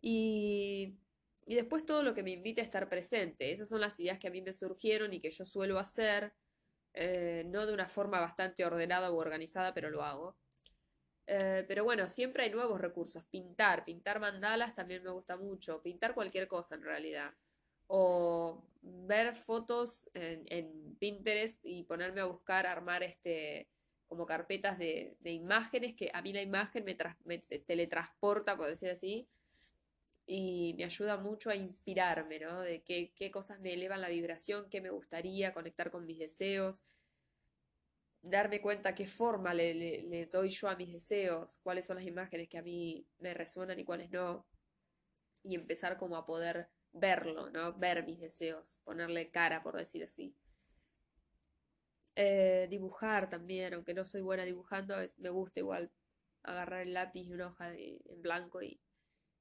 Y, 0.00 0.98
después 1.46 1.86
todo 1.86 2.02
lo 2.02 2.14
que 2.14 2.22
me 2.22 2.32
invita 2.32 2.60
a 2.60 2.64
estar 2.64 2.88
presente. 2.88 3.50
Esas 3.50 3.68
son 3.68 3.80
las 3.80 3.98
ideas 4.00 4.18
que 4.18 4.28
a 4.28 4.30
mí 4.30 4.42
me 4.42 4.52
surgieron 4.52 5.12
y 5.12 5.20
que 5.20 5.30
yo 5.30 5.44
suelo 5.44 5.78
hacer, 5.78 6.32
eh, 6.94 7.44
no 7.46 7.66
de 7.66 7.74
una 7.74 7.88
forma 7.88 8.20
bastante 8.20 8.64
ordenada 8.64 9.12
u 9.12 9.16
organizada, 9.16 9.74
pero 9.74 9.90
lo 9.90 10.02
hago. 10.02 10.36
Eh, 11.26 11.64
pero 11.66 11.84
bueno, 11.84 12.08
siempre 12.08 12.44
hay 12.44 12.50
nuevos 12.50 12.80
recursos. 12.80 13.24
Pintar, 13.24 13.84
pintar 13.84 14.20
mandalas 14.20 14.74
también 14.74 15.02
me 15.02 15.10
gusta 15.10 15.36
mucho. 15.36 15.82
Pintar 15.82 16.14
cualquier 16.14 16.48
cosa 16.48 16.74
en 16.76 16.82
realidad. 16.82 17.34
O 17.88 18.64
ver 18.82 19.34
fotos 19.34 20.10
en, 20.14 20.96
Pinterest 20.98 21.64
y 21.64 21.84
ponerme 21.84 22.20
a 22.20 22.26
buscar, 22.26 22.66
armar 22.66 23.02
este 23.02 23.68
como 24.08 24.24
carpetas 24.24 24.78
de, 24.78 25.16
imágenes, 25.24 25.94
que 25.96 26.10
a 26.14 26.22
mí 26.22 26.32
la 26.32 26.40
imagen 26.40 26.84
me, 26.84 26.96
me, 27.24 27.38
teletransporta, 27.38 28.56
por 28.56 28.68
decir 28.68 28.90
así, 28.90 29.28
y 30.26 30.74
me 30.76 30.84
ayuda 30.84 31.16
mucho 31.16 31.50
a 31.50 31.56
inspirarme, 31.56 32.40
¿no? 32.40 32.60
De 32.60 32.82
qué, 32.82 33.12
qué 33.14 33.30
cosas 33.30 33.60
me 33.60 33.74
elevan 33.74 34.00
la 34.00 34.08
vibración, 34.08 34.68
qué 34.68 34.80
me 34.80 34.90
gustaría, 34.90 35.54
conectar 35.54 35.90
con 35.90 36.04
mis 36.04 36.18
deseos 36.18 36.84
darme 38.26 38.60
cuenta 38.60 38.94
qué 38.94 39.06
forma 39.06 39.54
le, 39.54 40.28
doy 40.32 40.50
yo 40.50 40.68
a 40.68 40.76
mis 40.76 40.92
deseos, 40.92 41.60
cuáles 41.62 41.86
son 41.86 41.96
las 41.96 42.06
imágenes 42.06 42.48
que 42.48 42.58
a 42.58 42.62
mí 42.62 43.06
me 43.18 43.34
resuenan 43.34 43.78
y 43.78 43.84
cuáles 43.84 44.10
no, 44.10 44.46
y 45.42 45.54
empezar 45.54 45.96
como 45.96 46.16
a 46.16 46.26
poder 46.26 46.68
verlo, 46.92 47.50
¿no? 47.50 47.72
Ver 47.74 48.04
mis 48.04 48.18
deseos, 48.20 48.80
ponerle 48.84 49.30
cara, 49.30 49.62
por 49.62 49.76
decir 49.76 50.02
así. 50.02 50.34
Eh, 52.16 52.66
dibujar 52.68 53.28
también, 53.28 53.74
aunque 53.74 53.94
no 53.94 54.04
soy 54.04 54.22
buena 54.22 54.44
dibujando, 54.44 54.96
me 55.18 55.30
gusta 55.30 55.60
igual 55.60 55.92
agarrar 56.42 56.82
el 56.82 56.94
lápiz 56.94 57.26
y 57.26 57.32
una 57.32 57.48
hoja 57.48 57.74
en 57.74 58.22
blanco 58.22 58.62
y, 58.62 58.80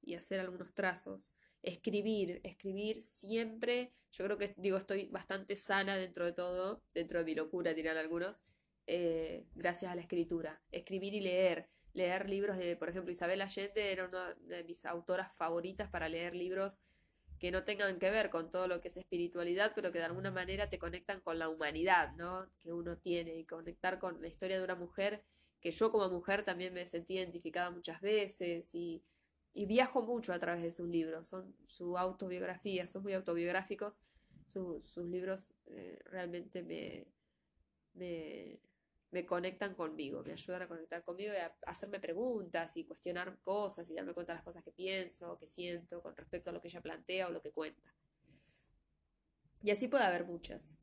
y 0.05 0.15
hacer 0.15 0.39
algunos 0.39 0.73
trazos. 0.73 1.33
Escribir, 1.61 2.41
escribir 2.43 3.01
siempre, 3.01 3.93
yo 4.11 4.25
creo 4.25 4.37
que 4.37 4.53
digo, 4.57 4.77
estoy 4.77 5.07
bastante 5.07 5.55
sana 5.55 5.97
dentro 5.97 6.25
de 6.25 6.33
todo, 6.33 6.83
dentro 6.93 7.19
de 7.19 7.25
mi 7.25 7.35
locura, 7.35 7.73
dirán 7.73 7.97
algunos, 7.97 8.43
eh, 8.87 9.45
gracias 9.55 9.91
a 9.91 9.95
la 9.95 10.01
escritura. 10.01 10.61
Escribir 10.71 11.13
y 11.13 11.21
leer. 11.21 11.69
Leer 11.93 12.29
libros 12.29 12.57
de, 12.57 12.75
por 12.75 12.89
ejemplo, 12.89 13.11
Isabel 13.11 13.41
Allende 13.41 13.91
era 13.91 14.05
una 14.05 14.33
de 14.33 14.63
mis 14.65 14.85
autoras 14.85 15.33
favoritas 15.33 15.89
para 15.89 16.09
leer 16.09 16.35
libros 16.35 16.81
que 17.39 17.51
no 17.51 17.63
tengan 17.63 17.99
que 17.99 18.11
ver 18.11 18.29
con 18.29 18.49
todo 18.49 18.67
lo 18.67 18.81
que 18.81 18.89
es 18.89 18.97
espiritualidad, 18.97 19.71
pero 19.75 19.91
que 19.91 19.99
de 19.99 20.05
alguna 20.05 20.31
manera 20.31 20.69
te 20.69 20.77
conectan 20.79 21.21
con 21.21 21.39
la 21.39 21.49
humanidad, 21.49 22.13
¿no? 22.15 22.47
Que 22.61 22.73
uno 22.73 22.97
tiene 22.97 23.35
y 23.35 23.45
conectar 23.45 23.99
con 23.99 24.21
la 24.21 24.27
historia 24.27 24.57
de 24.57 24.63
una 24.63 24.75
mujer 24.75 25.23
que 25.65 25.71
yo 25.71 25.91
como 25.91 26.07
mujer 26.09 26.43
también 26.43 26.75
me 26.75 26.85
sentí 26.85 27.15
identificada 27.15 27.71
muchas 27.71 27.99
veces 27.99 28.75
y, 28.75 29.01
viajo 29.63 30.01
mucho 30.01 30.33
a 30.33 30.39
través 30.39 30.61
de 30.61 30.71
sus 30.71 30.89
libros, 30.89 31.27
son 31.27 31.55
su 31.65 31.97
autobiografía, 31.97 32.87
son 32.87 33.03
muy 33.03 33.13
autobiográficos, 33.13 34.01
sus 34.47 34.97
libros 34.97 35.53
eh, 35.67 35.99
realmente 36.05 36.61
me, 36.63 37.07
me, 37.93 38.59
me 39.11 39.25
conectan 39.25 39.75
conmigo, 39.75 40.23
me 40.23 40.33
ayudan 40.33 40.63
a 40.63 40.67
conectar 40.67 41.03
conmigo 41.03 41.31
y 41.33 41.37
a 41.37 41.55
hacerme 41.67 42.01
preguntas 42.01 42.75
y 42.75 42.83
cuestionar 42.83 43.37
cosas 43.41 43.89
y 43.89 43.93
darme 43.93 44.13
cuenta 44.13 44.33
de 44.33 44.37
las 44.37 44.43
cosas 44.43 44.61
que 44.61 44.71
pienso, 44.71 45.37
que 45.37 45.47
siento 45.47 46.01
con 46.01 46.15
respecto 46.17 46.49
a 46.49 46.53
lo 46.53 46.61
que 46.61 46.67
ella 46.67 46.81
plantea 46.81 47.27
o 47.27 47.31
lo 47.31 47.41
que 47.41 47.51
cuenta. 47.51 47.93
Y 49.63 49.71
así 49.71 49.87
puede 49.87 50.03
haber 50.03 50.25
muchas. 50.25 50.79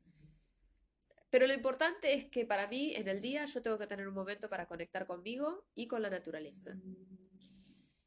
Pero 1.29 1.47
lo 1.47 1.53
importante 1.53 2.13
es 2.13 2.25
que 2.25 2.45
para 2.45 2.67
mí 2.67 2.93
en 2.95 3.07
el 3.07 3.21
día 3.21 3.45
yo 3.45 3.61
tengo 3.61 3.77
que 3.77 3.87
tener 3.87 4.07
un 4.07 4.13
momento 4.13 4.49
para 4.49 4.67
conectar 4.67 5.07
conmigo 5.07 5.65
y 5.73 5.87
con 5.87 6.01
la 6.01 6.09
naturaleza. 6.09 6.77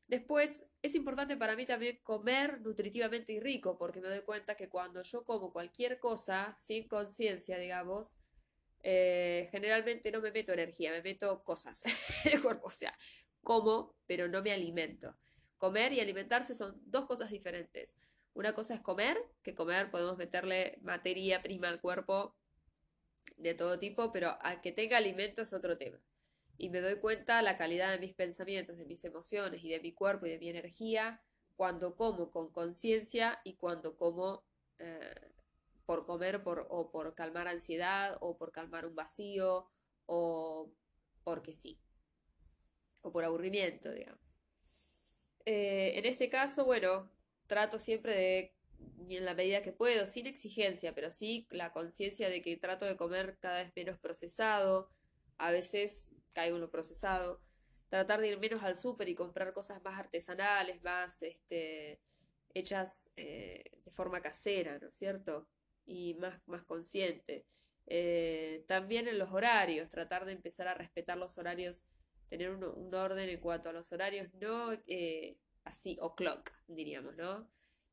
Después, 0.08 0.68
es 0.82 0.94
importante 0.94 1.36
para 1.36 1.56
mí 1.56 1.66
también 1.66 1.98
comer 2.04 2.60
nutritivamente 2.60 3.32
y 3.32 3.40
rico, 3.40 3.76
porque 3.76 4.00
me 4.00 4.08
doy 4.08 4.22
cuenta 4.22 4.54
que 4.54 4.68
cuando 4.68 5.02
yo 5.02 5.24
como 5.24 5.52
cualquier 5.52 5.98
cosa 5.98 6.54
sin 6.56 6.86
conciencia, 6.86 7.58
digamos, 7.58 8.16
eh, 8.84 9.48
generalmente 9.50 10.12
no 10.12 10.20
me 10.20 10.30
meto 10.30 10.52
energía, 10.52 10.92
me 10.92 11.02
meto 11.02 11.42
cosas 11.42 11.82
en 12.24 12.34
el 12.34 12.42
cuerpo. 12.42 12.68
O 12.68 12.70
sea, 12.70 12.96
como, 13.42 13.96
pero 14.06 14.28
no 14.28 14.42
me 14.42 14.52
alimento. 14.52 15.16
Comer 15.58 15.92
y 15.92 16.00
alimentarse 16.00 16.54
son 16.54 16.80
dos 16.84 17.06
cosas 17.06 17.30
diferentes. 17.30 17.98
Una 18.34 18.54
cosa 18.54 18.74
es 18.74 18.80
comer, 18.80 19.18
que 19.42 19.54
comer 19.54 19.90
podemos 19.90 20.16
meterle 20.16 20.78
materia 20.82 21.42
prima 21.42 21.68
al 21.68 21.80
cuerpo 21.80 22.36
de 23.38 23.54
todo 23.54 23.78
tipo, 23.78 24.12
pero 24.12 24.38
a 24.40 24.60
que 24.60 24.70
tenga 24.70 24.98
alimento 24.98 25.42
es 25.42 25.52
otro 25.52 25.76
tema. 25.76 25.98
Y 26.58 26.70
me 26.70 26.80
doy 26.80 26.96
cuenta 26.96 27.42
la 27.42 27.56
calidad 27.56 27.90
de 27.90 27.98
mis 27.98 28.14
pensamientos, 28.14 28.78
de 28.78 28.86
mis 28.86 29.04
emociones 29.04 29.62
y 29.62 29.70
de 29.70 29.80
mi 29.80 29.92
cuerpo 29.92 30.26
y 30.26 30.30
de 30.30 30.38
mi 30.38 30.48
energía 30.48 31.22
cuando 31.56 31.96
como 31.96 32.30
con 32.30 32.52
conciencia 32.52 33.40
y 33.42 33.56
cuando 33.56 33.96
como 33.96 34.44
eh, 34.78 35.32
por 35.86 36.04
comer 36.04 36.42
por, 36.42 36.66
o 36.70 36.90
por 36.90 37.14
calmar 37.14 37.48
ansiedad 37.48 38.16
o 38.20 38.36
por 38.36 38.52
calmar 38.52 38.86
un 38.86 38.94
vacío 38.94 39.70
o 40.04 40.70
porque 41.24 41.54
sí, 41.54 41.80
o 43.02 43.10
por 43.10 43.24
aburrimiento, 43.24 43.90
digamos. 43.90 44.20
Eh, 45.44 45.92
en 45.96 46.04
este 46.04 46.28
caso, 46.28 46.64
bueno, 46.64 47.10
trato 47.46 47.78
siempre 47.78 48.14
de, 48.14 48.54
en 49.08 49.24
la 49.24 49.34
medida 49.34 49.62
que 49.62 49.72
puedo, 49.72 50.06
sin 50.06 50.26
exigencia, 50.26 50.94
pero 50.94 51.10
sí 51.10 51.46
la 51.50 51.72
conciencia 51.72 52.28
de 52.28 52.42
que 52.42 52.56
trato 52.56 52.84
de 52.84 52.96
comer 52.96 53.38
cada 53.40 53.62
vez 53.62 53.72
menos 53.74 53.98
procesado, 53.98 54.90
a 55.38 55.50
veces 55.50 56.10
en 56.44 56.60
lo 56.60 56.70
procesado, 56.70 57.40
tratar 57.88 58.20
de 58.20 58.28
ir 58.28 58.38
menos 58.38 58.62
al 58.62 58.76
súper 58.76 59.08
y 59.08 59.14
comprar 59.14 59.52
cosas 59.52 59.82
más 59.82 59.98
artesanales, 59.98 60.82
más 60.82 61.22
este, 61.22 62.00
hechas 62.54 63.10
eh, 63.16 63.64
de 63.84 63.90
forma 63.90 64.20
casera, 64.20 64.78
¿no 64.78 64.88
es 64.88 64.94
cierto? 64.94 65.48
y 65.86 66.14
más, 66.14 66.40
más 66.46 66.64
consciente. 66.64 67.46
Eh, 67.86 68.64
también 68.66 69.08
en 69.08 69.18
los 69.18 69.30
horarios, 69.30 69.88
tratar 69.88 70.24
de 70.26 70.32
empezar 70.32 70.68
a 70.68 70.74
respetar 70.74 71.16
los 71.16 71.38
horarios, 71.38 71.86
tener 72.28 72.50
un, 72.50 72.92
orden 72.94 73.28
en 73.28 73.40
cuanto 73.40 73.68
a 73.68 73.72
los 73.72 73.92
horarios, 73.92 74.28
no 74.34 74.72
eh, 74.86 75.38
así 75.64 75.96
o 76.00 76.14
clock, 76.14 76.50
diríamos, 76.66 77.16
¿no? 77.16 77.48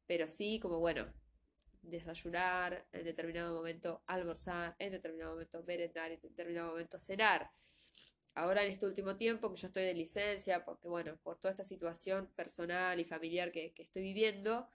Pero 0.07 0.27
sí 0.27 0.59
como, 0.59 0.79
bueno, 0.79 1.13
desayunar, 1.83 2.87
en 2.91 3.05
determinado 3.05 3.55
momento 3.55 4.03
almorzar, 4.07 4.75
en 4.79 4.91
determinado 4.91 5.33
momento 5.33 5.63
merendar, 5.63 6.11
en 6.11 6.21
determinado 6.21 6.71
momento 6.71 6.97
cenar. 6.97 7.51
Ahora 8.35 8.63
en 8.63 8.71
este 8.71 8.87
último 8.87 9.15
tiempo 9.15 9.51
que 9.51 9.61
yo 9.61 9.67
estoy 9.67 9.83
de 9.83 9.93
licencia, 9.93 10.65
porque 10.65 10.87
bueno, 10.87 11.17
por 11.17 11.37
toda 11.37 11.51
esta 11.51 11.63
situación 11.63 12.27
personal 12.35 12.99
y 12.99 13.05
familiar 13.05 13.51
que, 13.51 13.73
estoy 13.77 14.01
viviendo, 14.01 14.67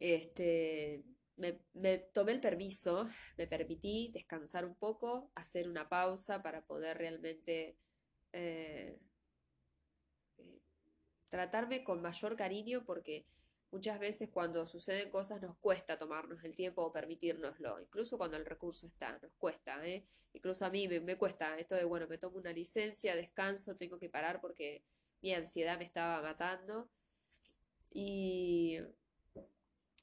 este, 0.00 1.04
me, 1.36 1.98
tomé 2.12 2.32
el 2.32 2.40
permiso, 2.40 3.08
me 3.38 3.46
permití 3.46 4.10
descansar 4.12 4.64
un 4.64 4.74
poco, 4.74 5.30
hacer 5.36 5.68
una 5.68 5.88
pausa 5.88 6.42
para 6.42 6.62
poder 6.62 6.98
realmente 6.98 7.76
eh, 8.32 8.98
eh, 10.38 10.60
tratarme 11.28 11.84
con 11.84 12.02
mayor 12.02 12.34
cariño 12.34 12.84
porque 12.84 13.24
muchas 13.72 13.98
veces 13.98 14.28
cuando 14.30 14.64
suceden 14.66 15.10
cosas 15.10 15.40
nos 15.42 15.56
cuesta 15.56 15.98
tomarnos 15.98 16.44
el 16.44 16.54
tiempo 16.54 16.82
o 16.82 16.92
permitirnoslo, 16.92 17.80
incluso 17.80 18.18
cuando 18.18 18.36
el 18.36 18.44
recurso 18.44 18.86
está, 18.86 19.18
nos 19.18 19.32
cuesta, 19.38 19.84
¿eh? 19.86 20.06
Incluso 20.34 20.64
a 20.64 20.70
mí 20.70 20.88
me, 20.88 21.00
me 21.00 21.16
cuesta 21.16 21.58
esto 21.58 21.74
de, 21.74 21.84
bueno, 21.84 22.06
me 22.06 22.18
tomo 22.18 22.38
una 22.38 22.52
licencia, 22.52 23.16
descanso, 23.16 23.76
tengo 23.76 23.98
que 23.98 24.08
parar 24.08 24.40
porque 24.40 24.84
mi 25.20 25.34
ansiedad 25.34 25.78
me 25.78 25.84
estaba 25.84 26.22
matando. 26.22 26.88
Y 27.90 28.78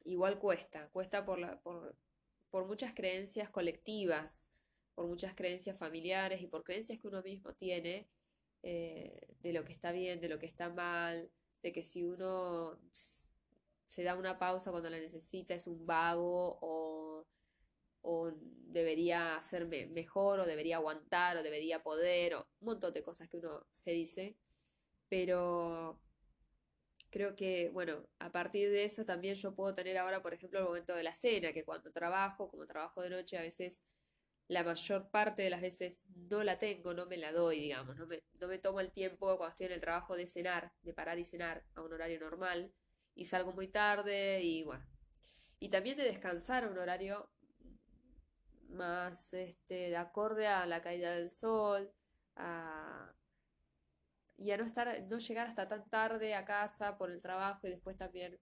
igual 0.04 0.40
cuesta, 0.40 0.90
cuesta 0.90 1.26
por, 1.26 1.40
la, 1.40 1.60
por, 1.62 1.96
por 2.52 2.66
muchas 2.66 2.94
creencias 2.94 3.50
colectivas, 3.50 4.52
por 4.94 5.08
muchas 5.08 5.34
creencias 5.34 5.78
familiares 5.78 6.42
y 6.42 6.48
por 6.48 6.64
creencias 6.64 7.00
que 7.00 7.08
uno 7.08 7.24
mismo 7.24 7.54
tiene 7.54 8.08
eh, 8.64 9.28
de 9.42 9.54
lo 9.54 9.64
que 9.64 9.74
está 9.74 9.92
bien, 9.92 10.22
de 10.22 10.30
lo 10.30 10.40
que 10.40 10.46
está 10.46 10.70
mal, 10.70 11.32
de 11.64 11.72
que 11.72 11.84
si 11.84 12.04
uno 12.04 12.80
se 13.90 14.04
da 14.04 14.16
una 14.16 14.38
pausa 14.40 14.72
cuando 14.72 14.90
la 14.90 15.00
necesita 15.00 15.56
es 15.56 15.68
un 15.68 15.86
vago 15.86 16.60
o, 16.62 17.26
o 18.02 18.32
debería 18.68 19.36
hacerme 19.36 19.88
mejor 19.88 20.40
o 20.40 20.46
debería 20.46 20.78
aguantar 20.78 21.38
o 21.38 21.44
debería 21.44 21.84
poder 21.84 22.36
o 22.36 22.48
un 22.62 22.68
montón 22.68 22.94
de 22.94 23.04
cosas 23.04 23.28
que 23.30 23.38
uno 23.38 23.66
se 23.72 23.92
dice. 23.92 24.38
Pero 25.10 26.00
creo 27.10 27.36
que, 27.36 27.70
bueno, 27.70 28.06
a 28.20 28.32
partir 28.32 28.70
de 28.72 28.84
eso 28.84 29.06
también 29.06 29.36
yo 29.36 29.56
puedo 29.56 29.74
tener 29.76 29.98
ahora, 29.98 30.22
por 30.22 30.34
ejemplo, 30.34 30.60
el 30.60 30.66
momento 30.66 30.96
de 30.96 31.04
la 31.04 31.16
cena, 31.16 31.52
que 31.54 31.66
cuando 31.66 31.92
trabajo, 31.92 32.50
como 32.50 32.68
trabajo 32.68 33.02
de 33.02 33.10
noche, 33.10 33.38
a 33.38 33.42
veces 33.42 33.84
la 34.48 34.64
mayor 34.64 35.10
parte 35.10 35.44
de 35.44 35.50
las 35.50 35.62
veces 35.62 36.04
no 36.16 36.44
la 36.44 36.60
tengo, 36.60 36.94
no 36.94 37.08
me 37.08 37.18
la 37.18 37.32
doy, 37.32 37.60
digamos, 37.60 37.96
no 37.98 38.08
me, 38.08 38.24
no 38.40 38.48
me 38.48 38.60
tomo 38.60 38.80
el 38.82 38.92
tiempo 38.92 39.38
cuando 39.38 39.50
estoy 39.50 39.68
en 39.68 39.74
el 39.74 39.82
trabajo 39.82 40.16
de 40.16 40.28
cenar, 40.28 40.72
de 40.84 40.94
parar 40.94 41.20
y 41.20 41.26
cenar 41.26 41.64
a 41.76 41.82
un 41.82 41.94
horario 41.94 42.20
normal, 42.20 42.72
y 43.16 43.26
salgo 43.26 43.52
muy 43.54 43.68
tarde, 43.68 44.42
y 44.44 44.64
bueno. 44.64 44.86
Y 45.60 45.70
también 45.70 45.98
de 45.98 46.04
descansar 46.04 46.68
un 46.68 46.78
horario 46.78 47.30
más 48.70 49.34
este, 49.34 49.90
de 49.90 49.98
acorde 49.98 50.48
a 50.48 50.66
la 50.66 50.82
caída 50.82 51.12
del 51.12 51.30
sol, 51.30 51.92
a, 52.36 53.14
y 54.38 54.52
a 54.52 54.58
no 54.58 54.64
estar, 54.64 55.04
no 55.10 55.18
llegar 55.20 55.48
hasta 55.48 55.68
tan 55.68 55.90
tarde 55.90 56.34
a 56.34 56.46
casa 56.46 56.98
por 56.98 57.12
el 57.12 57.22
trabajo 57.22 57.68
y 57.68 57.72
después 57.72 57.98
también 57.98 58.40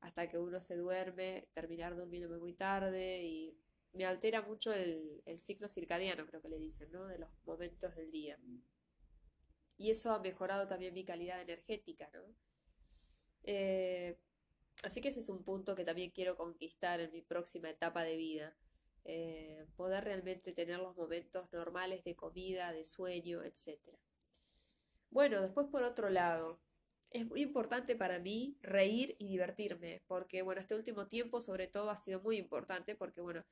hasta 0.00 0.28
que 0.28 0.38
uno 0.38 0.60
se 0.60 0.76
duerme, 0.76 1.48
terminar 1.52 1.96
durmiéndome 1.96 2.38
muy 2.38 2.54
tarde 2.54 3.22
y 3.24 3.58
me 3.92 4.04
altera 4.04 4.42
mucho 4.42 4.72
el, 4.72 5.22
ciclo 5.38 5.68
circadiano, 5.68 6.26
creo 6.26 6.40
que 6.40 6.48
le 6.48 6.58
dicen, 6.58 6.90
¿no? 6.92 7.06
De 7.06 7.18
los 7.18 7.30
momentos 7.44 7.94
del 7.94 8.10
día. 8.10 8.38
Y 9.76 9.90
eso 9.90 10.12
ha 10.12 10.20
mejorado 10.20 10.66
también 10.68 10.94
mi 10.94 11.04
calidad 11.04 11.40
energética, 11.40 12.08
¿no? 12.12 12.22
Eh, 13.44 14.18
así 14.82 15.00
que 15.00 15.08
ese 15.08 15.20
es 15.20 15.28
un 15.28 15.42
punto 15.42 15.74
que 15.74 15.84
también 15.84 16.10
quiero 16.10 16.36
conquistar 16.36 17.00
en 17.00 17.12
mi 17.12 17.22
próxima 17.22 17.70
etapa 17.70 18.04
de 18.04 18.16
vida. 18.16 18.56
Eh, 19.04 19.66
poder 19.76 20.04
realmente 20.04 20.52
tener 20.52 20.78
los 20.80 20.94
momentos 20.96 21.50
normales 21.52 22.04
de 22.04 22.14
comida, 22.14 22.72
de 22.72 22.84
sueño, 22.84 23.42
etc. 23.42 23.78
Bueno, 25.10 25.40
después 25.40 25.66
por 25.68 25.82
otro 25.82 26.10
lado, 26.10 26.60
es 27.10 27.26
muy 27.26 27.40
importante 27.40 27.96
para 27.96 28.18
mí 28.18 28.58
reír 28.60 29.16
y 29.18 29.28
divertirme, 29.28 30.02
porque 30.06 30.42
bueno, 30.42 30.60
este 30.60 30.74
último 30.74 31.06
tiempo 31.06 31.40
sobre 31.40 31.66
todo 31.66 31.90
ha 31.90 31.96
sido 31.96 32.20
muy 32.20 32.36
importante, 32.36 32.94
porque 32.94 33.22
bueno, 33.22 33.44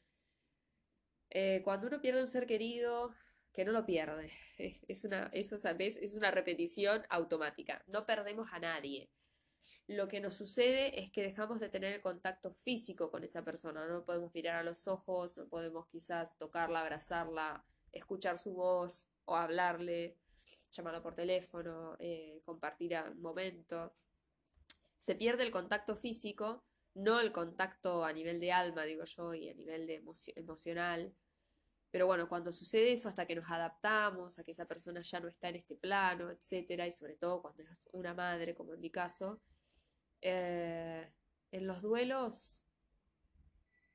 eh, 1.31 1.63
cuando 1.65 1.87
uno 1.87 2.01
pierde 2.01 2.21
un 2.21 2.29
ser 2.29 2.47
querido, 2.47 3.15
que 3.53 3.65
no 3.65 3.73
lo 3.73 3.87
pierde, 3.87 4.31
es 4.89 5.05
una, 5.05 5.31
es 5.33 6.13
una 6.15 6.31
repetición 6.31 7.03
automática, 7.09 7.83
no 7.87 8.05
perdemos 8.05 8.49
a 8.53 8.59
nadie. 8.59 9.09
Lo 9.89 10.09
que 10.09 10.21
nos 10.21 10.35
sucede 10.35 11.01
es 11.01 11.11
que 11.13 11.23
dejamos 11.23 11.61
de 11.61 11.69
tener 11.69 11.93
el 11.93 12.01
contacto 12.01 12.53
físico 12.53 13.11
con 13.11 13.23
esa 13.23 13.45
persona, 13.45 13.87
no 13.87 14.05
podemos 14.05 14.35
mirar 14.35 14.57
a 14.57 14.63
los 14.65 14.89
ojos, 14.89 15.39
no 15.39 15.47
podemos 15.47 15.87
quizás 15.87 16.37
tocarla, 16.37 16.81
abrazarla, 16.81 17.65
escuchar 17.93 18.39
su 18.39 18.53
voz 18.53 19.09
o 19.25 19.37
hablarle 19.37 20.17
llamarlo 20.77 21.03
por 21.03 21.15
teléfono, 21.15 21.97
eh, 21.99 22.41
compartir 22.45 22.97
un 23.11 23.21
momento. 23.21 23.95
Se 24.99 25.15
pierde 25.15 25.45
el 25.45 25.51
contacto 25.51 25.97
físico, 25.97 26.65
no 26.95 27.21
el 27.21 27.33
contacto 27.33 28.05
a 28.05 28.13
nivel 28.13 28.41
de 28.41 28.53
alma, 28.53 28.85
digo 28.85 29.05
yo, 29.05 29.35
y 29.35 29.49
a 29.49 29.55
nivel 29.55 29.87
de 29.87 30.03
emocional. 30.37 31.15
Pero 31.91 32.07
bueno, 32.07 32.29
cuando 32.29 32.53
sucede 32.53 32.93
eso, 32.93 33.09
hasta 33.09 33.27
que 33.27 33.37
nos 33.37 33.51
adaptamos 33.51 34.39
a 34.39 34.45
que 34.45 34.51
esa 34.51 34.67
persona 34.67 35.01
ya 35.01 35.21
no 35.21 35.29
está 35.29 35.49
en 35.49 35.57
este 35.57 35.77
plano, 35.77 36.31
etcétera, 36.31 36.87
y 36.87 36.93
sobre 36.93 37.15
todo 37.15 37.43
cuando 37.43 37.63
es 37.63 37.69
una 37.93 38.15
madre, 38.15 38.55
como 38.55 38.75
en 38.75 38.81
mi 38.81 38.91
caso, 38.91 39.41
eh, 40.23 41.11
en 41.53 41.67
los 41.67 41.83
duelos, 41.83 42.63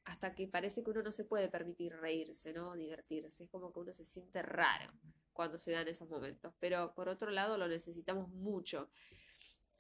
hasta 0.05 0.34
que 0.34 0.47
parece 0.47 0.84
que 0.84 0.89
uno 0.89 1.03
no 1.03 1.12
se 1.12 1.25
puede 1.25 1.47
permitir 1.49 1.95
reírse, 1.95 2.53
¿no? 2.53 2.75
Divertirse, 2.75 3.45
es 3.45 3.49
como 3.49 3.71
que 3.71 3.79
uno 3.79 3.93
se 3.93 4.05
siente 4.05 4.41
raro 4.41 4.91
cuando 5.34 5.57
se 5.57 5.71
dan 5.71 5.88
esos 5.88 6.10
momentos, 6.10 6.53
pero 6.60 6.93
por 6.93 7.07
otro 7.07 7.31
lado 7.31 7.57
lo 7.57 7.67
necesitamos 7.67 8.29
mucho. 8.29 8.89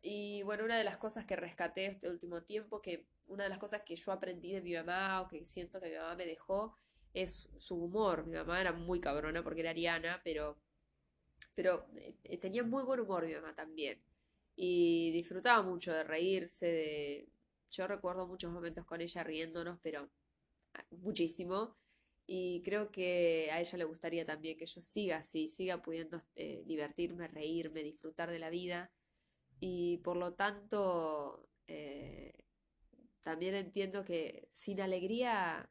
Y 0.01 0.41
bueno, 0.43 0.63
una 0.63 0.77
de 0.77 0.83
las 0.83 0.97
cosas 0.97 1.25
que 1.25 1.35
rescaté 1.35 1.85
este 1.85 2.09
último 2.09 2.43
tiempo, 2.43 2.81
que 2.81 3.07
una 3.27 3.43
de 3.43 3.49
las 3.49 3.59
cosas 3.59 3.81
que 3.83 3.95
yo 3.95 4.11
aprendí 4.11 4.51
de 4.51 4.61
mi 4.61 4.73
mamá 4.73 5.21
o 5.21 5.27
que 5.27 5.45
siento 5.45 5.79
que 5.79 5.89
mi 5.89 5.97
mamá 5.97 6.15
me 6.15 6.25
dejó, 6.25 6.75
es 7.13 7.49
su 7.57 7.75
humor. 7.75 8.25
Mi 8.25 8.35
mamá 8.37 8.59
era 8.59 8.71
muy 8.71 8.99
cabrona 8.99 9.43
porque 9.43 9.61
era 9.61 9.71
ariana, 9.71 10.21
pero, 10.23 10.57
pero 11.55 11.87
eh, 11.95 12.37
tenía 12.39 12.63
muy 12.63 12.83
buen 12.83 12.99
humor 12.99 13.25
mi 13.25 13.35
mamá 13.35 13.53
también. 13.53 14.01
Y 14.55 15.11
disfrutaba 15.11 15.63
mucho 15.63 15.93
de 15.93 16.03
reírse, 16.03 16.65
de... 16.67 17.29
Yo 17.71 17.87
recuerdo 17.87 18.27
muchos 18.27 18.51
momentos 18.51 18.85
con 18.85 19.01
ella 19.01 19.23
riéndonos, 19.23 19.79
pero 19.81 20.09
ah, 20.73 20.85
muchísimo. 20.91 21.77
Y 22.27 22.61
creo 22.63 22.91
que 22.91 23.49
a 23.51 23.59
ella 23.59 23.77
le 23.77 23.85
gustaría 23.85 24.25
también 24.25 24.57
que 24.57 24.65
yo 24.65 24.81
siga 24.81 25.17
así, 25.17 25.47
siga 25.47 25.81
pudiendo 25.81 26.21
eh, 26.35 26.63
divertirme, 26.65 27.27
reírme, 27.27 27.83
disfrutar 27.83 28.29
de 28.29 28.39
la 28.39 28.49
vida. 28.49 28.91
Y 29.59 29.97
por 29.99 30.17
lo 30.17 30.33
tanto, 30.33 31.47
eh, 31.67 32.33
también 33.21 33.55
entiendo 33.55 34.03
que 34.03 34.47
sin 34.51 34.81
alegría 34.81 35.69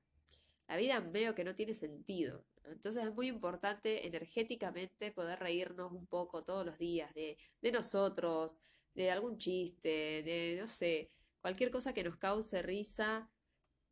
la 0.69 0.77
vida 0.77 1.01
veo 1.01 1.35
que 1.35 1.45
no 1.45 1.55
tiene 1.57 1.75
sentido. 1.75 2.45
Entonces 2.65 3.05
es 3.05 3.15
muy 3.15 3.29
importante 3.29 4.07
energéticamente 4.07 5.13
poder 5.13 5.39
reírnos 5.41 5.93
un 5.93 6.07
poco 6.07 6.45
todos 6.45 6.65
los 6.65 6.79
días 6.79 7.13
de, 7.15 7.37
nosotros, 7.73 8.61
de 8.95 9.11
algún 9.11 9.39
chiste, 9.39 10.23
de, 10.23 10.59
no 10.61 10.69
sé, 10.69 11.11
cualquier 11.41 11.71
cosa 11.71 11.93
que 11.95 12.05
nos 12.05 12.17
cause 12.17 12.63
risa. 12.63 13.31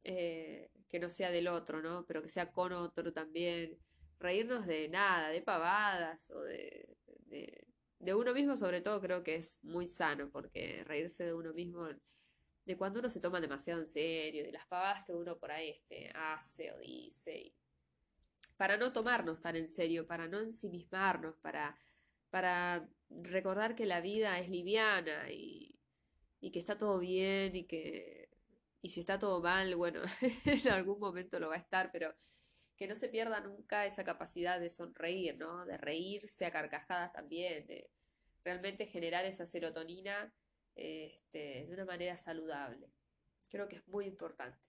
Eh, 0.05 0.71
que 0.89 0.99
no 0.99 1.11
sea 1.11 1.31
del 1.31 1.49
otro, 1.49 1.83
¿no? 1.83 2.05
Pero 2.07 2.23
que 2.23 2.29
sea 2.29 2.51
con 2.51 2.73
otro 2.73 3.13
también. 3.13 3.79
Reírnos 4.19 4.67
de 4.67 4.89
nada, 4.89 5.29
de 5.29 5.43
pavadas 5.43 6.31
o 6.31 6.41
de, 6.43 6.97
de, 7.27 8.15
uno 8.15 8.33
mismo 8.35 8.57
sobre 8.57 8.81
todo 8.81 9.01
creo 9.01 9.23
que 9.23 9.37
es 9.37 9.59
muy 9.63 9.87
sano, 9.87 10.29
porque 10.31 10.83
reírse 10.85 11.25
de 11.25 11.35
uno 11.35 11.53
mismo, 11.53 11.87
de 12.65 12.77
cuando 12.77 12.99
uno 12.99 13.09
se 13.11 13.21
toma 13.21 13.41
demasiado 13.41 13.81
en 13.81 13.87
serio, 13.87 14.43
de 14.45 14.53
las 14.53 14.67
pavadas 14.67 15.05
que 15.05 15.13
uno 15.13 15.39
por 15.39 15.53
ahí 15.53 15.71
este, 15.71 16.11
hace 16.15 16.73
o 16.73 16.79
dice, 16.79 17.53
para 18.59 18.77
no 18.77 18.93
tomarnos 18.93 19.41
tan 19.41 19.57
en 19.57 19.71
serio, 19.71 20.07
para 20.07 20.29
no 20.29 20.41
ensimismarnos, 20.41 21.37
para, 21.37 21.79
para 22.29 22.87
recordar 23.09 23.75
que 23.75 23.87
la 23.87 24.03
vida 24.03 24.39
es 24.39 24.51
liviana 24.51 25.31
y, 25.31 25.81
y 26.41 26.51
que 26.51 26.59
está 26.59 26.77
todo 26.77 26.99
bien 26.99 27.57
y 27.57 27.65
que 27.65 28.29
y 28.81 28.91
si 28.91 29.01
está 29.01 29.19
todo 29.19 29.41
mal, 29.41 29.75
bueno, 29.75 30.03
en 30.45 30.69
algún 30.69 31.01
momento 31.01 31.41
lo 31.41 31.49
va 31.49 31.57
a 31.57 31.59
estar, 31.59 31.91
pero 31.91 32.15
que 32.77 32.87
no 32.87 32.95
se 32.95 33.09
pierda 33.09 33.41
nunca 33.41 33.87
esa 33.87 34.05
capacidad 34.05 34.61
de 34.61 34.71
sonreír, 34.71 35.37
¿no? 35.37 35.67
De 35.67 35.77
reírse 35.77 36.47
a 36.47 36.53
carcajadas 36.53 37.13
también, 37.13 37.67
de 37.67 37.91
realmente 38.45 38.87
generar 38.87 39.25
esa 39.25 39.47
serotonina 39.47 40.33
este, 40.77 41.67
de 41.67 41.75
una 41.75 41.85
manera 41.85 42.17
saludable. 42.17 42.89
Creo 43.49 43.69
que 43.69 43.77
es 43.77 43.89
muy 43.89 44.07
importante. 44.07 44.68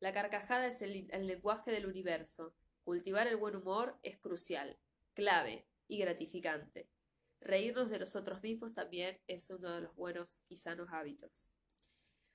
La 0.00 0.12
carcajada 0.12 0.66
es 0.66 0.80
el, 0.82 1.08
lenguaje 1.26 1.72
del 1.72 1.86
universo. 1.86 2.54
Cultivar 2.84 3.26
el 3.26 3.36
buen 3.36 3.56
humor 3.56 3.98
es 4.02 4.18
crucial, 4.18 4.78
clave 5.12 5.66
y 5.88 5.98
gratificante. 5.98 6.88
Reírnos 7.40 7.90
de 7.90 7.98
nosotros 7.98 8.42
mismos 8.42 8.74
también 8.74 9.20
es 9.26 9.50
uno 9.50 9.72
de 9.72 9.82
los 9.82 9.94
buenos 9.96 10.40
y 10.48 10.56
sanos 10.56 10.88
hábitos. 10.92 11.48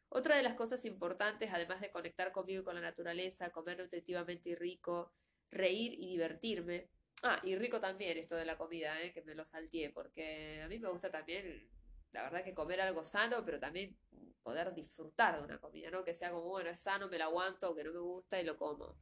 Otra 0.10 0.36
de 0.36 0.44
las 0.44 0.56
cosas 0.56 0.86
importantes, 0.86 1.52
además 1.54 1.82
de 1.82 1.90
conectar 1.90 2.32
conmigo 2.32 2.62
y 2.62 2.66
con 2.66 2.76
la 2.76 2.82
naturaleza, 2.82 3.50
comer 3.50 3.80
nutritivamente 3.80 4.50
y 4.50 4.56
rico, 4.56 5.14
reír 5.50 5.94
y 5.94 6.08
divertirme. 6.08 6.90
Ah, 7.24 7.40
y 7.44 7.56
rico 7.56 7.80
también 7.80 8.18
esto 8.18 8.36
de 8.36 8.46
la 8.46 8.58
comida, 8.58 9.02
¿eh? 9.02 9.14
que 9.14 9.24
me 9.24 9.34
lo 9.34 9.46
salteé, 9.46 9.90
porque 9.90 10.62
a 10.62 10.68
mí 10.68 10.78
me 10.80 10.90
gusta 10.90 11.10
también, 11.10 11.70
la 12.14 12.24
verdad, 12.24 12.44
que 12.44 12.54
comer 12.54 12.80
algo 12.80 13.04
sano, 13.04 13.44
pero 13.44 13.60
también 13.60 13.98
poder 14.44 14.74
disfrutar 14.74 15.38
de 15.38 15.44
una 15.44 15.60
comida, 15.60 15.90
¿no? 15.90 16.04
Que 16.04 16.14
sea 16.14 16.32
como, 16.32 16.44
bueno, 16.44 16.70
es 16.70 16.80
sano, 16.80 17.08
me 17.10 17.18
lo 17.18 17.26
aguanto, 17.26 17.76
que 17.76 17.84
no 17.84 17.92
me 17.92 18.00
gusta 18.00 18.40
y 18.40 18.46
lo 18.46 18.58
como. 18.58 18.96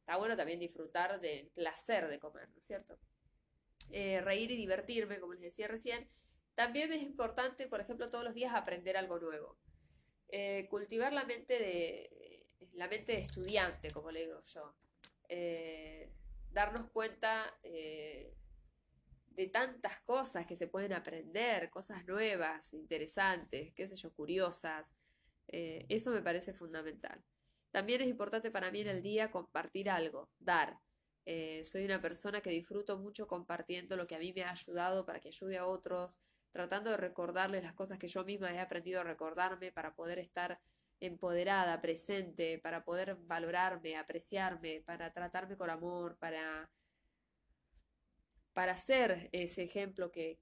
Está 0.00 0.16
bueno 0.16 0.36
también 0.36 0.58
disfrutar 0.58 1.20
del 1.20 1.48
placer 1.48 2.08
de 2.08 2.18
comer, 2.18 2.48
¿no 2.50 2.58
es 2.58 2.66
cierto? 2.66 2.98
Eh, 3.92 4.20
reír 4.20 4.50
y 4.50 4.56
divertirme, 4.56 5.20
como 5.20 5.32
les 5.34 5.42
decía 5.42 5.68
recién, 5.68 6.08
También 6.54 6.92
es 6.92 7.02
importante, 7.02 7.68
por 7.68 7.80
ejemplo, 7.80 8.10
todos 8.10 8.24
los 8.24 8.34
días 8.34 8.52
aprender 8.54 8.96
algo 8.96 9.18
nuevo. 9.18 9.56
Eh, 10.28 10.66
cultivar 10.68 11.12
la 11.12 11.24
mente 11.24 11.58
de, 11.58 12.44
la 12.72 12.86
mente 12.88 13.12
de 13.12 13.18
estudiante, 13.18 13.90
como 13.90 14.10
le 14.10 14.26
digo 14.26 14.42
yo. 14.42 14.74
Eh, 15.28 16.12
darnos 16.50 16.90
cuenta 16.90 17.58
de 19.40 19.48
tantas 19.48 19.98
cosas 20.02 20.44
que 20.44 20.54
se 20.54 20.68
pueden 20.68 20.92
aprender, 20.92 21.70
cosas 21.70 22.04
nuevas, 22.06 22.74
interesantes, 22.74 23.72
qué 23.74 23.86
sé 23.86 23.96
yo, 23.96 24.12
curiosas. 24.12 24.94
eso 25.46 26.10
me 26.10 26.20
parece 26.20 26.52
fundamental. 26.52 27.24
También 27.70 28.02
es 28.02 28.08
importante 28.08 28.50
para 28.50 28.70
mí 28.70 28.82
en 28.82 28.88
el 28.88 29.02
día 29.02 29.30
compartir 29.30 29.88
algo, 29.88 30.28
dar. 30.38 30.78
soy 31.64 31.86
una 31.86 32.02
persona 32.02 32.42
que 32.42 32.50
disfruto 32.50 32.98
mucho 32.98 33.26
compartiendo 33.26 33.96
lo 33.96 34.06
que 34.06 34.16
a 34.16 34.18
mí 34.18 34.30
me 34.34 34.42
ha 34.42 34.50
ayudado 34.50 35.06
para 35.06 35.20
que 35.20 35.28
ayude 35.28 35.56
a 35.56 35.64
otros, 35.64 36.20
tratando 36.52 36.90
de 36.90 36.98
recordarles 36.98 37.62
las 37.62 37.72
cosas 37.74 37.98
que 37.98 38.08
yo 38.08 38.22
misma 38.24 38.52
he 38.52 38.60
aprendido 38.60 39.00
a 39.00 39.04
recordarme 39.04 39.72
para 39.72 39.94
poder 39.94 40.18
estar 40.18 40.60
empoderada, 41.00 41.80
presente, 41.80 42.58
para 42.58 42.84
poder 42.84 43.16
valorarme, 43.22 43.96
apreciarme, 43.96 44.82
para 44.84 45.14
tratarme 45.14 45.56
con 45.56 45.70
amor, 45.70 46.18
para, 46.18 46.70
para 48.52 48.76
ser 48.76 49.28
ese 49.32 49.62
ejemplo 49.62 50.10
que, 50.10 50.38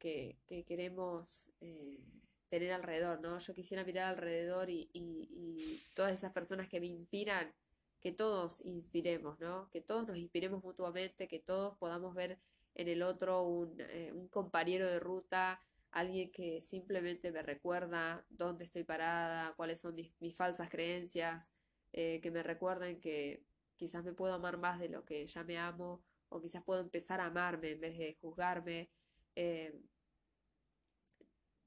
queremos 0.66 1.52
eh, 1.60 2.00
tener 2.48 2.72
alrededor, 2.72 3.20
¿no? 3.20 3.38
Yo 3.38 3.54
quisiera 3.54 3.84
mirar 3.84 4.08
alrededor 4.08 4.70
y, 4.70 5.82
todas 5.94 6.12
esas 6.12 6.32
personas 6.32 6.68
que 6.68 6.80
me 6.80 6.86
inspiran, 6.86 7.52
que 8.00 8.12
todos 8.12 8.60
inspiremos, 8.64 9.38
¿no? 9.40 9.68
Que 9.70 9.80
todos 9.80 10.06
nos 10.06 10.16
inspiremos 10.16 10.62
mutuamente, 10.62 11.28
que 11.28 11.40
todos 11.40 11.76
podamos 11.78 12.14
ver 12.14 12.38
en 12.74 12.88
el 12.88 13.02
otro 13.02 13.42
un, 13.42 13.74
eh, 13.80 14.12
un 14.14 14.28
compañero 14.28 14.86
de 14.88 15.00
ruta, 15.00 15.60
alguien 15.90 16.30
que 16.30 16.60
simplemente 16.62 17.32
me 17.32 17.42
recuerda 17.42 18.24
dónde 18.28 18.64
estoy 18.64 18.84
parada, 18.84 19.54
cuáles 19.56 19.80
son 19.80 19.94
mis, 19.94 20.36
falsas 20.36 20.68
creencias, 20.68 21.52
eh, 21.92 22.20
que 22.22 22.30
me 22.30 22.42
recuerden 22.42 23.00
que 23.00 23.42
quizás 23.76 24.04
me 24.04 24.12
puedo 24.12 24.34
amar 24.34 24.58
más 24.58 24.78
de 24.80 24.88
lo 24.88 25.04
que 25.04 25.26
ya 25.26 25.44
me 25.44 25.58
amo, 25.58 26.02
o 26.28 26.40
quizás 26.40 26.62
puedo 26.64 26.80
empezar 26.80 27.20
a 27.20 27.26
amarme 27.26 27.72
en 27.72 27.80
vez 27.80 27.98
de 27.98 28.16
juzgarme. 28.20 28.90
Eh, 29.36 29.80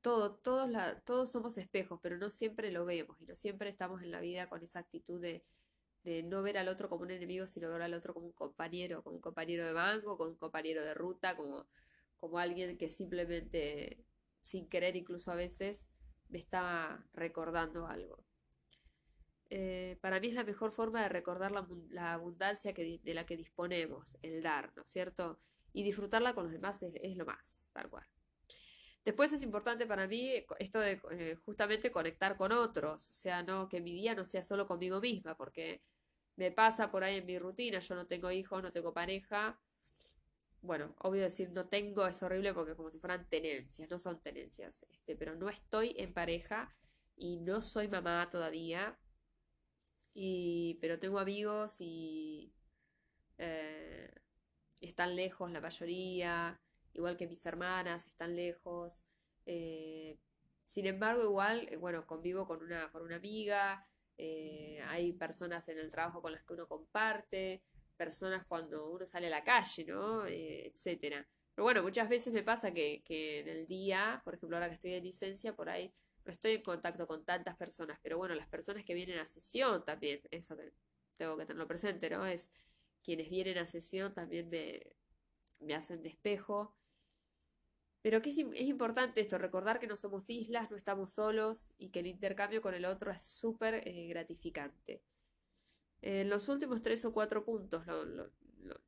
todo, 0.01 0.35
todos, 0.35 0.69
todos 1.05 1.31
somos 1.31 1.57
espejos, 1.57 1.99
pero 2.01 2.17
no 2.17 2.31
siempre 2.31 2.71
lo 2.71 2.85
vemos 2.85 3.19
y 3.21 3.25
no 3.25 3.35
siempre 3.35 3.69
estamos 3.69 4.01
en 4.01 4.11
la 4.11 4.19
vida 4.19 4.49
con 4.49 4.63
esa 4.63 4.79
actitud 4.79 5.21
de, 5.21 5.43
no 6.23 6.41
ver 6.41 6.57
al 6.57 6.67
otro 6.67 6.89
como 6.89 7.03
un 7.03 7.11
enemigo, 7.11 7.45
sino 7.45 7.69
ver 7.69 7.83
al 7.83 7.93
otro 7.93 8.13
como 8.13 8.27
un 8.27 8.33
compañero, 8.33 9.03
como 9.03 9.17
un 9.17 9.21
compañero 9.21 9.65
de 9.65 9.73
banco, 9.73 10.17
como 10.17 10.31
un 10.31 10.37
compañero 10.37 10.83
de 10.83 10.93
ruta, 10.95 11.35
como, 11.37 11.67
como 12.19 12.39
alguien 12.39 12.77
que 12.77 12.89
simplemente 12.89 14.03
sin 14.41 14.67
querer 14.67 14.95
incluso 14.95 15.31
a 15.31 15.35
veces, 15.35 15.89
me 16.29 16.39
estaba 16.39 17.05
recordando 17.13 17.87
algo. 17.87 18.23
Eh, 19.53 19.97
para 19.99 20.21
mí 20.21 20.29
es 20.29 20.33
la 20.33 20.45
mejor 20.45 20.71
forma 20.71 21.03
de 21.03 21.09
recordar 21.09 21.51
la, 21.51 22.13
abundancia 22.13 22.73
que, 22.73 23.01
de 23.03 23.13
la 23.13 23.25
que 23.25 23.35
disponemos, 23.35 24.17
el 24.21 24.41
dar, 24.41 24.71
¿no 24.77 24.83
es 24.83 24.89
cierto? 24.89 25.41
Y 25.73 25.83
disfrutarla 25.83 26.33
con 26.33 26.45
los 26.45 26.53
demás 26.53 26.81
es, 26.81 27.17
lo 27.17 27.25
más, 27.25 27.67
tal 27.73 27.89
cual. 27.89 28.07
Después 29.03 29.33
es 29.33 29.41
importante 29.41 29.85
para 29.85 30.07
mí 30.07 30.45
esto 30.57 30.79
de 30.79 31.01
eh, 31.11 31.35
justamente 31.43 31.91
conectar 31.91 32.37
con 32.37 32.53
otros, 32.53 33.09
o 33.09 33.13
sea, 33.13 33.43
no 33.43 33.67
que 33.67 33.81
mi 33.81 33.93
día 33.93 34.15
no 34.15 34.23
sea 34.23 34.41
solo 34.41 34.65
conmigo 34.65 35.01
misma, 35.01 35.35
porque 35.35 35.81
me 36.37 36.53
pasa 36.53 36.89
por 36.89 37.03
ahí 37.03 37.17
en 37.17 37.25
mi 37.25 37.37
rutina, 37.37 37.79
yo 37.79 37.95
no 37.95 38.07
tengo 38.07 38.31
hijos, 38.31 38.63
no 38.63 38.71
tengo 38.71 38.93
pareja, 38.93 39.59
bueno, 40.61 40.95
obvio 40.99 41.23
decir 41.23 41.51
no 41.51 41.67
tengo 41.67 42.07
es 42.07 42.23
horrible 42.23 42.53
porque 42.53 42.75
como 42.75 42.89
si 42.89 42.99
fueran 42.99 43.27
tenencias, 43.27 43.89
no 43.89 43.99
son 43.99 44.21
tenencias, 44.21 44.85
este, 44.89 45.17
pero 45.17 45.35
no 45.35 45.49
estoy 45.49 45.93
en 45.97 46.13
pareja 46.13 46.73
y 47.17 47.35
no 47.35 47.61
soy 47.61 47.89
mamá 47.89 48.29
todavía, 48.29 48.97
pero 50.13 50.99
tengo 50.99 51.19
amigos 51.19 51.77
y 51.79 52.53
eh, 53.37 54.09
están 54.81 55.15
lejos 55.15 55.51
la 55.51 55.61
mayoría, 55.61 56.59
igual 56.93 57.17
que 57.17 57.27
mis 57.27 57.45
hermanas 57.45 58.07
están 58.07 58.35
lejos. 58.35 59.05
Eh, 59.45 60.17
sin 60.63 60.85
embargo, 60.85 61.23
igual, 61.23 61.67
eh, 61.69 61.77
bueno, 61.77 62.05
convivo 62.05 62.45
con 62.45 62.61
una, 62.63 62.91
con 62.91 63.03
una 63.03 63.15
amiga, 63.15 63.87
hay 64.87 65.13
personas 65.13 65.67
en 65.69 65.79
el 65.79 65.89
trabajo 65.89 66.21
con 66.21 66.31
las 66.31 66.43
que 66.43 66.53
uno 66.53 66.67
comparte, 66.67 67.63
personas 67.97 68.45
cuando 68.45 68.91
uno 68.91 69.03
sale 69.05 69.27
a 69.27 69.31
la 69.31 69.43
calle, 69.43 69.83
¿no? 69.85 70.27
Etcétera. 70.27 71.27
Pero 71.55 71.63
bueno, 71.63 71.81
muchas 71.81 72.07
veces 72.07 72.31
me 72.31 72.43
pasa 72.43 72.71
que, 72.71 73.01
en 73.07 73.47
el 73.47 73.65
día, 73.65 74.21
por 74.23 74.35
ejemplo, 74.35 74.57
ahora 74.57 74.69
que 74.69 74.75
estoy 74.75 74.93
en 74.93 75.03
licencia, 75.03 75.55
por 75.55 75.69
ahí 75.69 75.91
no 76.25 76.31
estoy 76.31 76.53
en 76.53 76.63
contacto 76.63 77.07
con 77.07 77.25
tantas 77.25 77.55
personas, 77.55 77.99
pero 78.01 78.17
bueno, 78.17 78.35
las 78.35 78.47
personas 78.47 78.83
que 78.83 78.93
vienen 78.93 79.19
a 79.19 79.25
sesión 79.25 79.83
también, 79.85 80.21
eso 80.31 80.55
tengo 81.17 81.37
que 81.37 81.45
tenerlo 81.45 81.67
presente, 81.67 82.09
¿no? 82.09 82.25
Es 82.25 82.49
quienes 83.03 83.29
vienen 83.29 83.57
a 83.57 83.65
sesión 83.65 84.13
también 84.13 84.49
me, 84.49 84.95
me 85.59 85.75
hacen 85.75 86.03
despejo. 86.03 86.75
Pero 88.01 88.21
que 88.21 88.31
es, 88.31 88.37
importante 88.37 89.21
esto, 89.21 89.37
recordar 89.37 89.79
que 89.79 89.87
no 89.87 89.95
somos 89.95 90.29
islas, 90.29 90.71
no 90.71 90.77
estamos 90.77 91.13
solos 91.13 91.75
y 91.77 91.89
que 91.89 91.99
el 91.99 92.07
intercambio 92.07 92.61
con 92.61 92.73
el 92.73 92.85
otro 92.85 93.11
es 93.11 93.23
súper 93.23 93.87
eh, 93.87 94.07
gratificante. 94.07 95.03
Los 96.01 96.49
últimos 96.49 96.81
tres 96.81 97.05
o 97.05 97.13
cuatro 97.13 97.45
puntos 97.45 97.83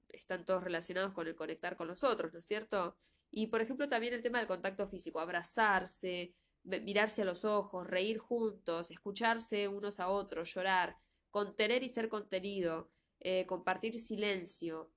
están 0.09 0.45
todos 0.45 0.63
relacionados 0.63 1.13
con 1.13 1.27
el 1.27 1.35
conectar 1.35 1.77
con 1.77 1.87
los 1.87 2.03
otros, 2.03 2.33
¿no 2.33 2.39
es 2.39 2.45
cierto? 2.45 2.95
Y 3.29 3.47
por 3.47 3.61
ejemplo 3.61 3.87
también 3.87 4.15
el 4.15 4.23
tema 4.23 4.39
del 4.39 4.47
contacto 4.47 4.87
físico, 4.87 5.19
abrazarse, 5.19 6.33
mirarse 6.63 7.21
a 7.21 7.25
los 7.25 7.45
ojos, 7.45 7.87
reír 7.87 8.17
juntos, 8.17 8.89
escucharse 8.91 9.67
unos 9.67 9.99
a 9.99 10.07
otros, 10.09 10.53
llorar, 10.53 10.97
contener 11.29 11.83
y 11.83 11.89
ser 11.89 12.09
contenido, 12.09 12.89
eh, 13.19 13.45
compartir 13.47 13.99
silencio, 13.99 14.91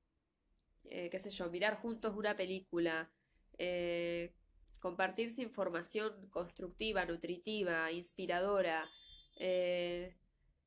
eh, 0.84 1.10
qué 1.10 1.18
sé 1.18 1.30
yo, 1.30 1.50
mirar 1.50 1.76
juntos 1.76 2.14
una 2.16 2.36
película, 2.36 3.10
eh, 3.58 4.34
compartirse 4.80 5.42
información 5.42 6.28
constructiva, 6.30 7.04
nutritiva, 7.04 7.90
inspiradora, 7.90 8.88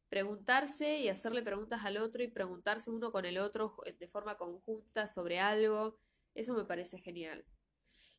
preguntarse 0.09 0.99
y 0.99 1.07
hacerle 1.07 1.41
preguntas 1.41 1.85
al 1.85 1.97
otro 1.97 2.23
y 2.23 2.27
preguntarse 2.27 2.89
uno 2.91 3.11
con 3.11 3.25
el 3.25 3.37
otro 3.37 3.75
de 3.99 4.07
forma 4.07 4.37
conjunta 4.37 5.07
sobre 5.07 5.39
algo, 5.39 5.99
eso 6.33 6.53
me 6.53 6.65
parece 6.65 6.99
genial. 6.99 7.45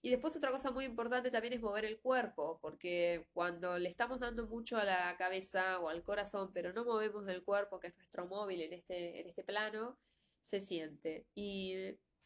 Y 0.03 0.11
después 0.11 0.35
otra 0.35 0.51
cosa 0.51 0.71
muy 0.71 0.87
importante 0.87 1.31
también 1.31 1.53
es 1.55 1.61
mover 1.61 1.85
el 1.85 2.01
cuerpo, 2.01 2.59
porque 2.63 3.27
cuando 3.35 3.79
le 3.79 3.89
estamos 3.89 4.19
dando 4.19 4.47
mucho 4.47 4.79
a 4.79 4.85
la 4.85 5.15
cabeza 5.19 5.79
o 5.81 5.91
al 5.91 6.03
corazón, 6.03 6.53
pero 6.55 6.73
no 6.73 6.85
movemos 6.85 7.29
el 7.29 7.45
cuerpo, 7.45 7.81
que 7.81 7.89
es 7.89 7.97
nuestro 7.97 8.27
móvil 8.27 8.63
en 8.63 8.73
este, 8.73 9.21
en 9.21 9.29
este 9.29 9.45
plano, 9.45 9.99
se 10.41 10.61
siente. 10.63 11.27
Y 11.35 11.75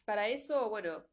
para 0.05 0.29
eso, 0.29 0.69
bueno, 0.69 1.05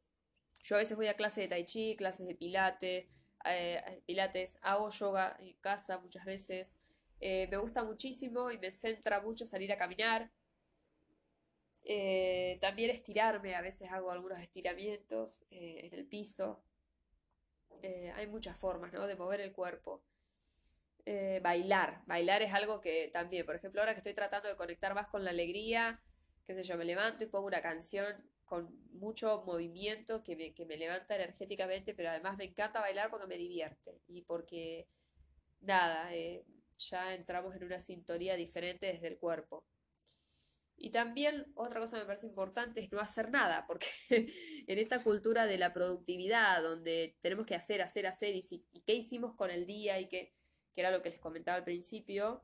yo 0.62 0.76
a 0.76 0.78
veces 0.78 0.96
voy 0.96 1.08
a 1.08 1.14
clases 1.14 1.44
de 1.44 1.48
tai 1.48 1.66
chi, 1.66 1.96
clases 1.96 2.26
de 2.28 2.36
pilate, 2.36 3.08
eh, 3.44 4.02
pilates, 4.06 4.58
hago 4.62 4.88
yoga 4.90 5.36
en 5.40 5.54
casa 5.60 5.98
muchas 5.98 6.24
veces. 6.24 6.78
Eh, 7.20 7.48
me 7.50 7.56
gusta 7.56 7.82
muchísimo 7.84 8.50
y 8.50 8.58
me 8.58 8.72
centra 8.72 9.20
mucho 9.20 9.46
salir 9.46 9.72
a 9.72 9.76
caminar. 9.76 10.30
Eh, 11.84 12.58
también 12.60 12.90
estirarme, 12.90 13.54
a 13.54 13.60
veces 13.60 13.90
hago 13.90 14.10
algunos 14.10 14.38
estiramientos 14.40 15.44
eh, 15.50 15.80
en 15.84 15.94
el 15.94 16.06
piso. 16.06 16.62
hay 18.14 18.26
muchas 18.28 18.56
formas 18.56 18.92
¿no? 18.92 19.06
de 19.06 19.16
mover 19.16 19.40
el 19.40 19.52
cuerpo. 19.52 20.02
bailar, 21.42 22.02
bailar 22.06 22.42
es 22.42 22.54
algo 22.54 22.80
que 22.80 23.10
también, 23.12 23.44
por 23.44 23.56
ejemplo, 23.56 23.80
ahora 23.80 23.94
que 23.94 23.98
estoy 23.98 24.14
tratando 24.14 24.48
de 24.48 24.56
conectar 24.56 24.94
más 24.94 25.08
con 25.08 25.24
la 25.24 25.30
alegría, 25.30 26.00
qué 26.46 26.54
sé 26.54 26.62
yo, 26.62 26.76
me 26.76 26.84
levanto 26.84 27.24
y 27.24 27.26
pongo 27.28 27.46
una 27.46 27.62
canción 27.62 28.06
con 28.44 28.68
mucho 28.92 29.42
movimiento 29.46 30.22
que 30.22 30.36
me, 30.36 30.52
que 30.54 30.66
me 30.66 30.76
levanta 30.76 31.16
energéticamente, 31.16 31.94
pero 31.94 32.10
además 32.10 32.36
me 32.36 32.44
encanta 32.44 32.80
bailar 32.80 33.10
porque 33.10 33.26
me 33.26 33.38
divierte 33.38 34.00
y 34.08 34.22
porque, 34.22 34.86
nada, 35.60 36.10
ya 36.78 37.14
entramos 37.14 37.56
en 37.56 37.64
una 37.64 37.80
sintonía 37.80 38.36
diferente 38.36 38.86
desde 38.86 39.08
el 39.08 39.18
cuerpo. 39.18 39.64
Y 40.84 40.90
también 40.90 41.46
otra 41.54 41.78
cosa 41.78 41.96
que 41.96 42.02
me 42.02 42.06
parece 42.06 42.26
importante 42.26 42.80
es 42.80 42.90
no 42.90 42.98
hacer 42.98 43.30
nada, 43.30 43.66
porque 43.68 43.86
en 44.66 44.78
esta 44.78 45.00
cultura 45.00 45.46
de 45.46 45.56
la 45.56 45.72
productividad, 45.72 46.60
donde 46.60 47.16
tenemos 47.20 47.46
que 47.46 47.54
hacer, 47.54 47.82
hacer, 47.82 48.08
hacer, 48.08 48.34
y, 48.34 48.64
qué 48.84 48.92
hicimos 48.92 49.36
con 49.36 49.52
el 49.52 49.64
día, 49.64 50.00
y 50.00 50.08
qué, 50.08 50.34
que 50.74 50.80
era 50.80 50.90
lo 50.90 51.00
que 51.00 51.10
les 51.10 51.20
comentaba 51.20 51.56
al 51.56 51.62
principio, 51.62 52.42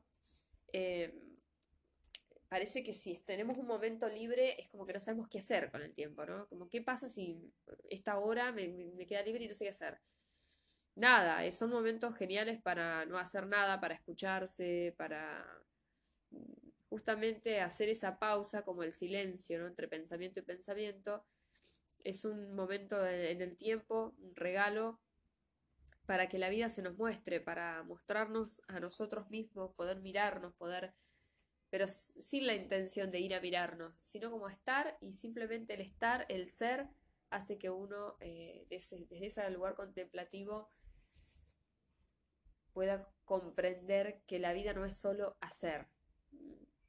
eh, 0.71 1.13
parece 2.47 2.81
que 2.81 2.93
si 2.93 3.13
tenemos 3.25 3.57
un 3.57 3.67
momento 3.67 4.07
libre 4.07 4.55
es 4.57 4.69
como 4.69 4.85
que 4.85 4.93
no 4.93 5.01
sabemos 5.01 5.27
qué 5.27 5.39
hacer 5.39 5.69
con 5.69 5.81
el 5.81 5.93
tiempo, 5.93 6.25
¿no? 6.25 6.47
Como 6.47 6.69
qué 6.69 6.81
pasa 6.81 7.09
si 7.09 7.51
esta 7.89 8.19
hora 8.19 8.53
me, 8.53 8.69
me 8.69 9.05
queda 9.05 9.21
libre 9.21 9.43
y 9.43 9.47
no 9.49 9.53
sé 9.53 9.65
qué 9.65 9.71
hacer 9.71 9.99
nada, 10.95 11.43
eh, 11.43 11.51
son 11.51 11.71
momentos 11.71 12.15
geniales 12.15 12.61
para 12.61 13.05
no 13.05 13.17
hacer 13.17 13.47
nada, 13.47 13.81
para 13.81 13.95
escucharse, 13.95 14.95
para 14.97 15.45
justamente 16.89 17.61
hacer 17.61 17.89
esa 17.89 18.17
pausa 18.17 18.63
como 18.63 18.83
el 18.83 18.93
silencio, 18.93 19.59
¿no? 19.59 19.67
Entre 19.67 19.87
pensamiento 19.87 20.39
y 20.39 20.43
pensamiento. 20.43 21.23
Es 22.03 22.25
un 22.25 22.55
momento 22.55 23.05
en 23.05 23.41
el 23.41 23.55
tiempo, 23.55 24.15
un 24.19 24.35
regalo 24.35 24.99
para 26.05 26.27
que 26.27 26.39
la 26.39 26.49
vida 26.49 26.71
se 26.71 26.81
nos 26.81 26.97
muestre, 26.97 27.39
para 27.39 27.83
mostrarnos 27.83 28.63
a 28.67 28.79
nosotros 28.79 29.29
mismos, 29.29 29.75
poder 29.75 29.99
mirarnos, 29.99 30.55
poder, 30.55 30.95
pero 31.69 31.87
sin 31.87 32.47
la 32.47 32.55
intención 32.55 33.11
de 33.11 33.19
ir 33.19 33.35
a 33.35 33.41
mirarnos, 33.41 33.97
sino 34.03 34.31
como 34.31 34.49
estar 34.49 34.97
y 35.01 35.13
simplemente 35.13 35.75
el 35.75 35.81
estar, 35.81 36.25
el 36.29 36.47
ser, 36.47 36.87
hace 37.29 37.59
que 37.59 37.69
uno 37.69 38.17
eh, 38.21 38.65
desde, 38.71 39.05
ese 39.23 39.47
lugar 39.51 39.75
contemplativo 39.75 40.71
pueda 42.73 43.07
comprender 43.25 44.23
que 44.25 44.39
la 44.39 44.53
vida 44.53 44.73
no 44.73 44.85
es 44.85 44.97
solo 44.97 45.37
hacer 45.41 45.87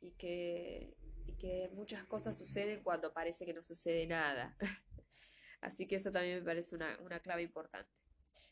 y 0.00 0.12
que, 0.12 0.96
y 1.26 1.32
que 1.34 1.70
muchas 1.74 2.04
cosas 2.04 2.36
suceden 2.36 2.82
cuando 2.82 3.12
parece 3.12 3.44
que 3.44 3.54
no 3.54 3.62
sucede 3.62 4.06
nada. 4.06 4.56
Así 5.60 5.86
que 5.86 5.96
eso 5.96 6.10
también 6.10 6.38
me 6.38 6.44
parece 6.44 6.74
una, 6.74 6.98
una 7.00 7.20
clave 7.20 7.42
importante. 7.42 7.90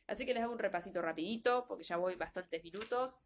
Así 0.07 0.25
que 0.25 0.35
les 0.35 0.43
hago 0.43 0.53
un 0.53 0.59
repasito 0.59 1.03
rapidito, 1.03 1.67
porque 1.69 1.85
ya 1.85 1.97
voy 1.97 2.17
bastantes 2.17 2.63
minutos. 2.65 3.23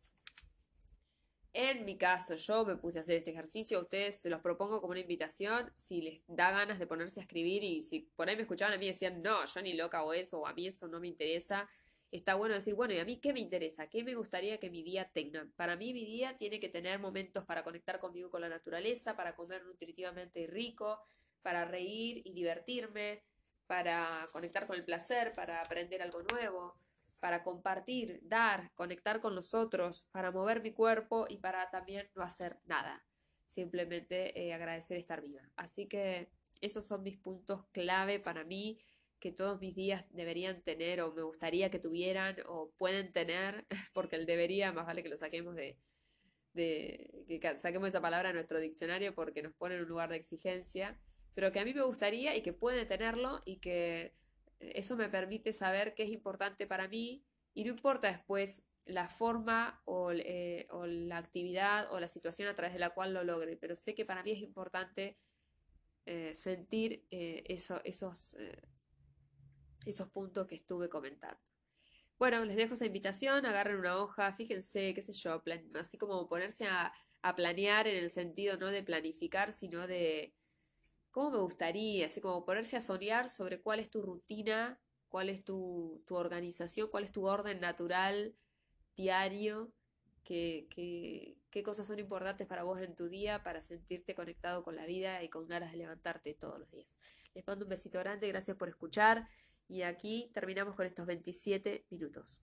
En 1.54 1.84
mi 1.84 1.98
caso, 1.98 2.34
yo 2.34 2.64
me 2.64 2.76
puse 2.76 2.98
a 2.98 3.02
hacer 3.02 3.16
este 3.16 3.30
ejercicio. 3.30 3.80
Ustedes 3.80 4.20
se 4.20 4.30
los 4.30 4.40
propongo 4.40 4.80
como 4.80 4.92
una 4.92 5.00
invitación. 5.00 5.70
Si 5.74 6.00
les 6.00 6.22
da 6.26 6.50
ganas 6.50 6.78
de 6.78 6.86
ponerse 6.86 7.20
a 7.20 7.24
escribir 7.24 7.62
y 7.62 7.82
si 7.82 8.00
por 8.00 8.28
ahí 8.28 8.36
me 8.36 8.42
escuchaban 8.42 8.74
a 8.74 8.78
mí 8.78 8.86
decían, 8.86 9.22
no, 9.22 9.44
yo 9.44 9.62
ni 9.62 9.74
loca 9.74 10.02
o 10.02 10.12
eso, 10.14 10.40
o 10.40 10.46
a 10.46 10.54
mí 10.54 10.66
eso 10.66 10.88
no 10.88 10.98
me 10.98 11.08
interesa. 11.08 11.68
Está 12.12 12.34
bueno 12.34 12.54
decir, 12.54 12.74
bueno, 12.74 12.92
¿y 12.92 12.98
a 12.98 13.06
mí 13.06 13.16
qué 13.16 13.32
me 13.32 13.40
interesa? 13.40 13.88
¿Qué 13.88 14.04
me 14.04 14.14
gustaría 14.14 14.60
que 14.60 14.68
mi 14.68 14.82
día 14.82 15.10
tenga? 15.14 15.48
Para 15.56 15.76
mí, 15.76 15.94
mi 15.94 16.04
día 16.04 16.36
tiene 16.36 16.60
que 16.60 16.68
tener 16.68 16.98
momentos 16.98 17.46
para 17.46 17.64
conectar 17.64 17.98
conmigo 17.98 18.28
con 18.28 18.42
la 18.42 18.50
naturaleza, 18.50 19.16
para 19.16 19.34
comer 19.34 19.64
nutritivamente 19.64 20.46
rico, 20.46 21.00
para 21.40 21.64
reír 21.64 22.20
y 22.26 22.34
divertirme, 22.34 23.24
para 23.66 24.28
conectar 24.30 24.66
con 24.66 24.76
el 24.76 24.84
placer, 24.84 25.32
para 25.34 25.62
aprender 25.62 26.02
algo 26.02 26.22
nuevo, 26.22 26.76
para 27.18 27.42
compartir, 27.42 28.20
dar, 28.24 28.70
conectar 28.74 29.22
con 29.22 29.34
los 29.34 29.54
otros, 29.54 30.06
para 30.12 30.30
mover 30.30 30.60
mi 30.60 30.72
cuerpo 30.72 31.24
y 31.30 31.38
para 31.38 31.70
también 31.70 32.10
no 32.14 32.22
hacer 32.22 32.58
nada, 32.66 33.06
simplemente 33.46 34.38
eh, 34.38 34.52
agradecer 34.52 34.98
estar 34.98 35.22
viva. 35.22 35.48
Así 35.56 35.88
que 35.88 36.30
esos 36.60 36.84
son 36.84 37.02
mis 37.04 37.16
puntos 37.16 37.64
clave 37.72 38.20
para 38.20 38.44
mí 38.44 38.78
que 39.22 39.30
todos 39.30 39.60
mis 39.60 39.76
días 39.76 40.04
deberían 40.10 40.62
tener 40.62 41.00
o 41.00 41.14
me 41.14 41.22
gustaría 41.22 41.70
que 41.70 41.78
tuvieran 41.78 42.36
o 42.48 42.72
pueden 42.76 43.12
tener, 43.12 43.64
porque 43.94 44.16
el 44.16 44.26
debería 44.26 44.72
más 44.72 44.84
vale 44.84 45.04
que 45.04 45.08
lo 45.08 45.16
saquemos 45.16 45.54
de, 45.54 45.78
que 46.54 47.56
saquemos 47.56 47.88
esa 47.88 48.00
palabra 48.00 48.30
de 48.30 48.34
nuestro 48.34 48.58
diccionario 48.58 49.14
porque 49.14 49.42
nos 49.42 49.54
pone 49.54 49.76
en 49.76 49.82
un 49.82 49.88
lugar 49.88 50.10
de 50.10 50.16
exigencia 50.16 50.98
pero 51.34 51.52
que 51.52 51.60
a 51.60 51.64
mí 51.64 51.72
me 51.72 51.82
gustaría 51.82 52.36
y 52.36 52.42
que 52.42 52.52
puede 52.52 52.84
tenerlo 52.84 53.40
y 53.44 53.56
que 53.58 54.14
eso 54.60 54.96
me 54.96 55.08
permite 55.08 55.52
saber 55.52 55.94
qué 55.94 56.02
es 56.02 56.10
importante 56.10 56.66
para 56.66 56.88
mí 56.88 57.24
y 57.54 57.64
no 57.64 57.70
importa 57.70 58.08
después 58.08 58.66
la 58.84 59.08
forma 59.08 59.80
o, 59.84 60.10
eh, 60.12 60.66
la 60.84 61.18
actividad 61.18 61.90
o 61.92 62.00
la 62.00 62.08
situación 62.08 62.48
a 62.48 62.54
través 62.54 62.74
de 62.74 62.80
la 62.80 62.90
cual 62.90 63.14
lo 63.14 63.24
logre, 63.24 63.56
pero 63.56 63.76
sé 63.76 63.94
que 63.94 64.04
para 64.04 64.22
mí 64.22 64.32
es 64.32 64.40
importante 64.40 65.16
eh, 66.04 66.34
sentir 66.34 67.06
eh, 67.10 67.44
esos, 67.46 68.36
esos 69.90 70.08
puntos 70.10 70.46
que 70.46 70.54
estuve 70.54 70.88
comentando. 70.88 71.40
Bueno, 72.18 72.44
les 72.44 72.56
dejo 72.56 72.74
esa 72.74 72.86
invitación, 72.86 73.46
agarren 73.46 73.76
una 73.76 73.96
hoja, 73.96 74.32
fíjense, 74.32 74.94
qué 74.94 75.02
sé 75.02 75.12
yo, 75.12 75.42
así 75.74 75.98
como 75.98 76.28
ponerse 76.28 76.66
a, 76.66 76.92
planear 77.36 77.86
en 77.86 77.96
el 77.96 78.10
sentido 78.10 78.56
no 78.56 78.68
de 78.68 78.82
planificar, 78.82 79.52
sino 79.52 79.86
de, 79.86 80.34
¿Cómo 81.12 81.30
me 81.30 81.38
gustaría? 81.38 82.06
Así 82.06 82.20
como 82.20 82.44
ponerse 82.44 82.76
a 82.76 82.80
soñar 82.80 83.28
sobre 83.28 83.60
cuál 83.60 83.80
es 83.80 83.90
tu 83.90 84.02
rutina, 84.02 84.80
cuál 85.08 85.28
es 85.28 85.44
tu, 85.44 86.02
organización, 86.08 86.88
cuál 86.90 87.04
es 87.04 87.12
tu 87.12 87.26
orden 87.26 87.60
natural 87.60 88.34
diario, 88.96 89.72
qué, 90.24 90.66
qué 91.50 91.62
cosas 91.62 91.86
son 91.86 91.98
importantes 91.98 92.46
para 92.46 92.62
vos 92.62 92.80
en 92.80 92.96
tu 92.96 93.08
día 93.08 93.42
para 93.42 93.62
sentirte 93.62 94.14
conectado 94.14 94.64
con 94.64 94.74
la 94.74 94.86
vida 94.86 95.22
y 95.22 95.28
con 95.28 95.46
ganas 95.46 95.70
de 95.72 95.78
levantarte 95.78 96.34
todos 96.34 96.58
los 96.58 96.70
días. 96.70 96.98
Les 97.34 97.46
mando 97.46 97.66
un 97.66 97.70
besito 97.70 97.98
grande, 97.98 98.28
gracias 98.28 98.56
por 98.56 98.68
escuchar 98.68 99.28
y 99.68 99.82
aquí 99.82 100.30
terminamos 100.34 100.74
con 100.74 100.86
estos 100.86 101.06
27 101.06 101.86
minutos. 101.90 102.42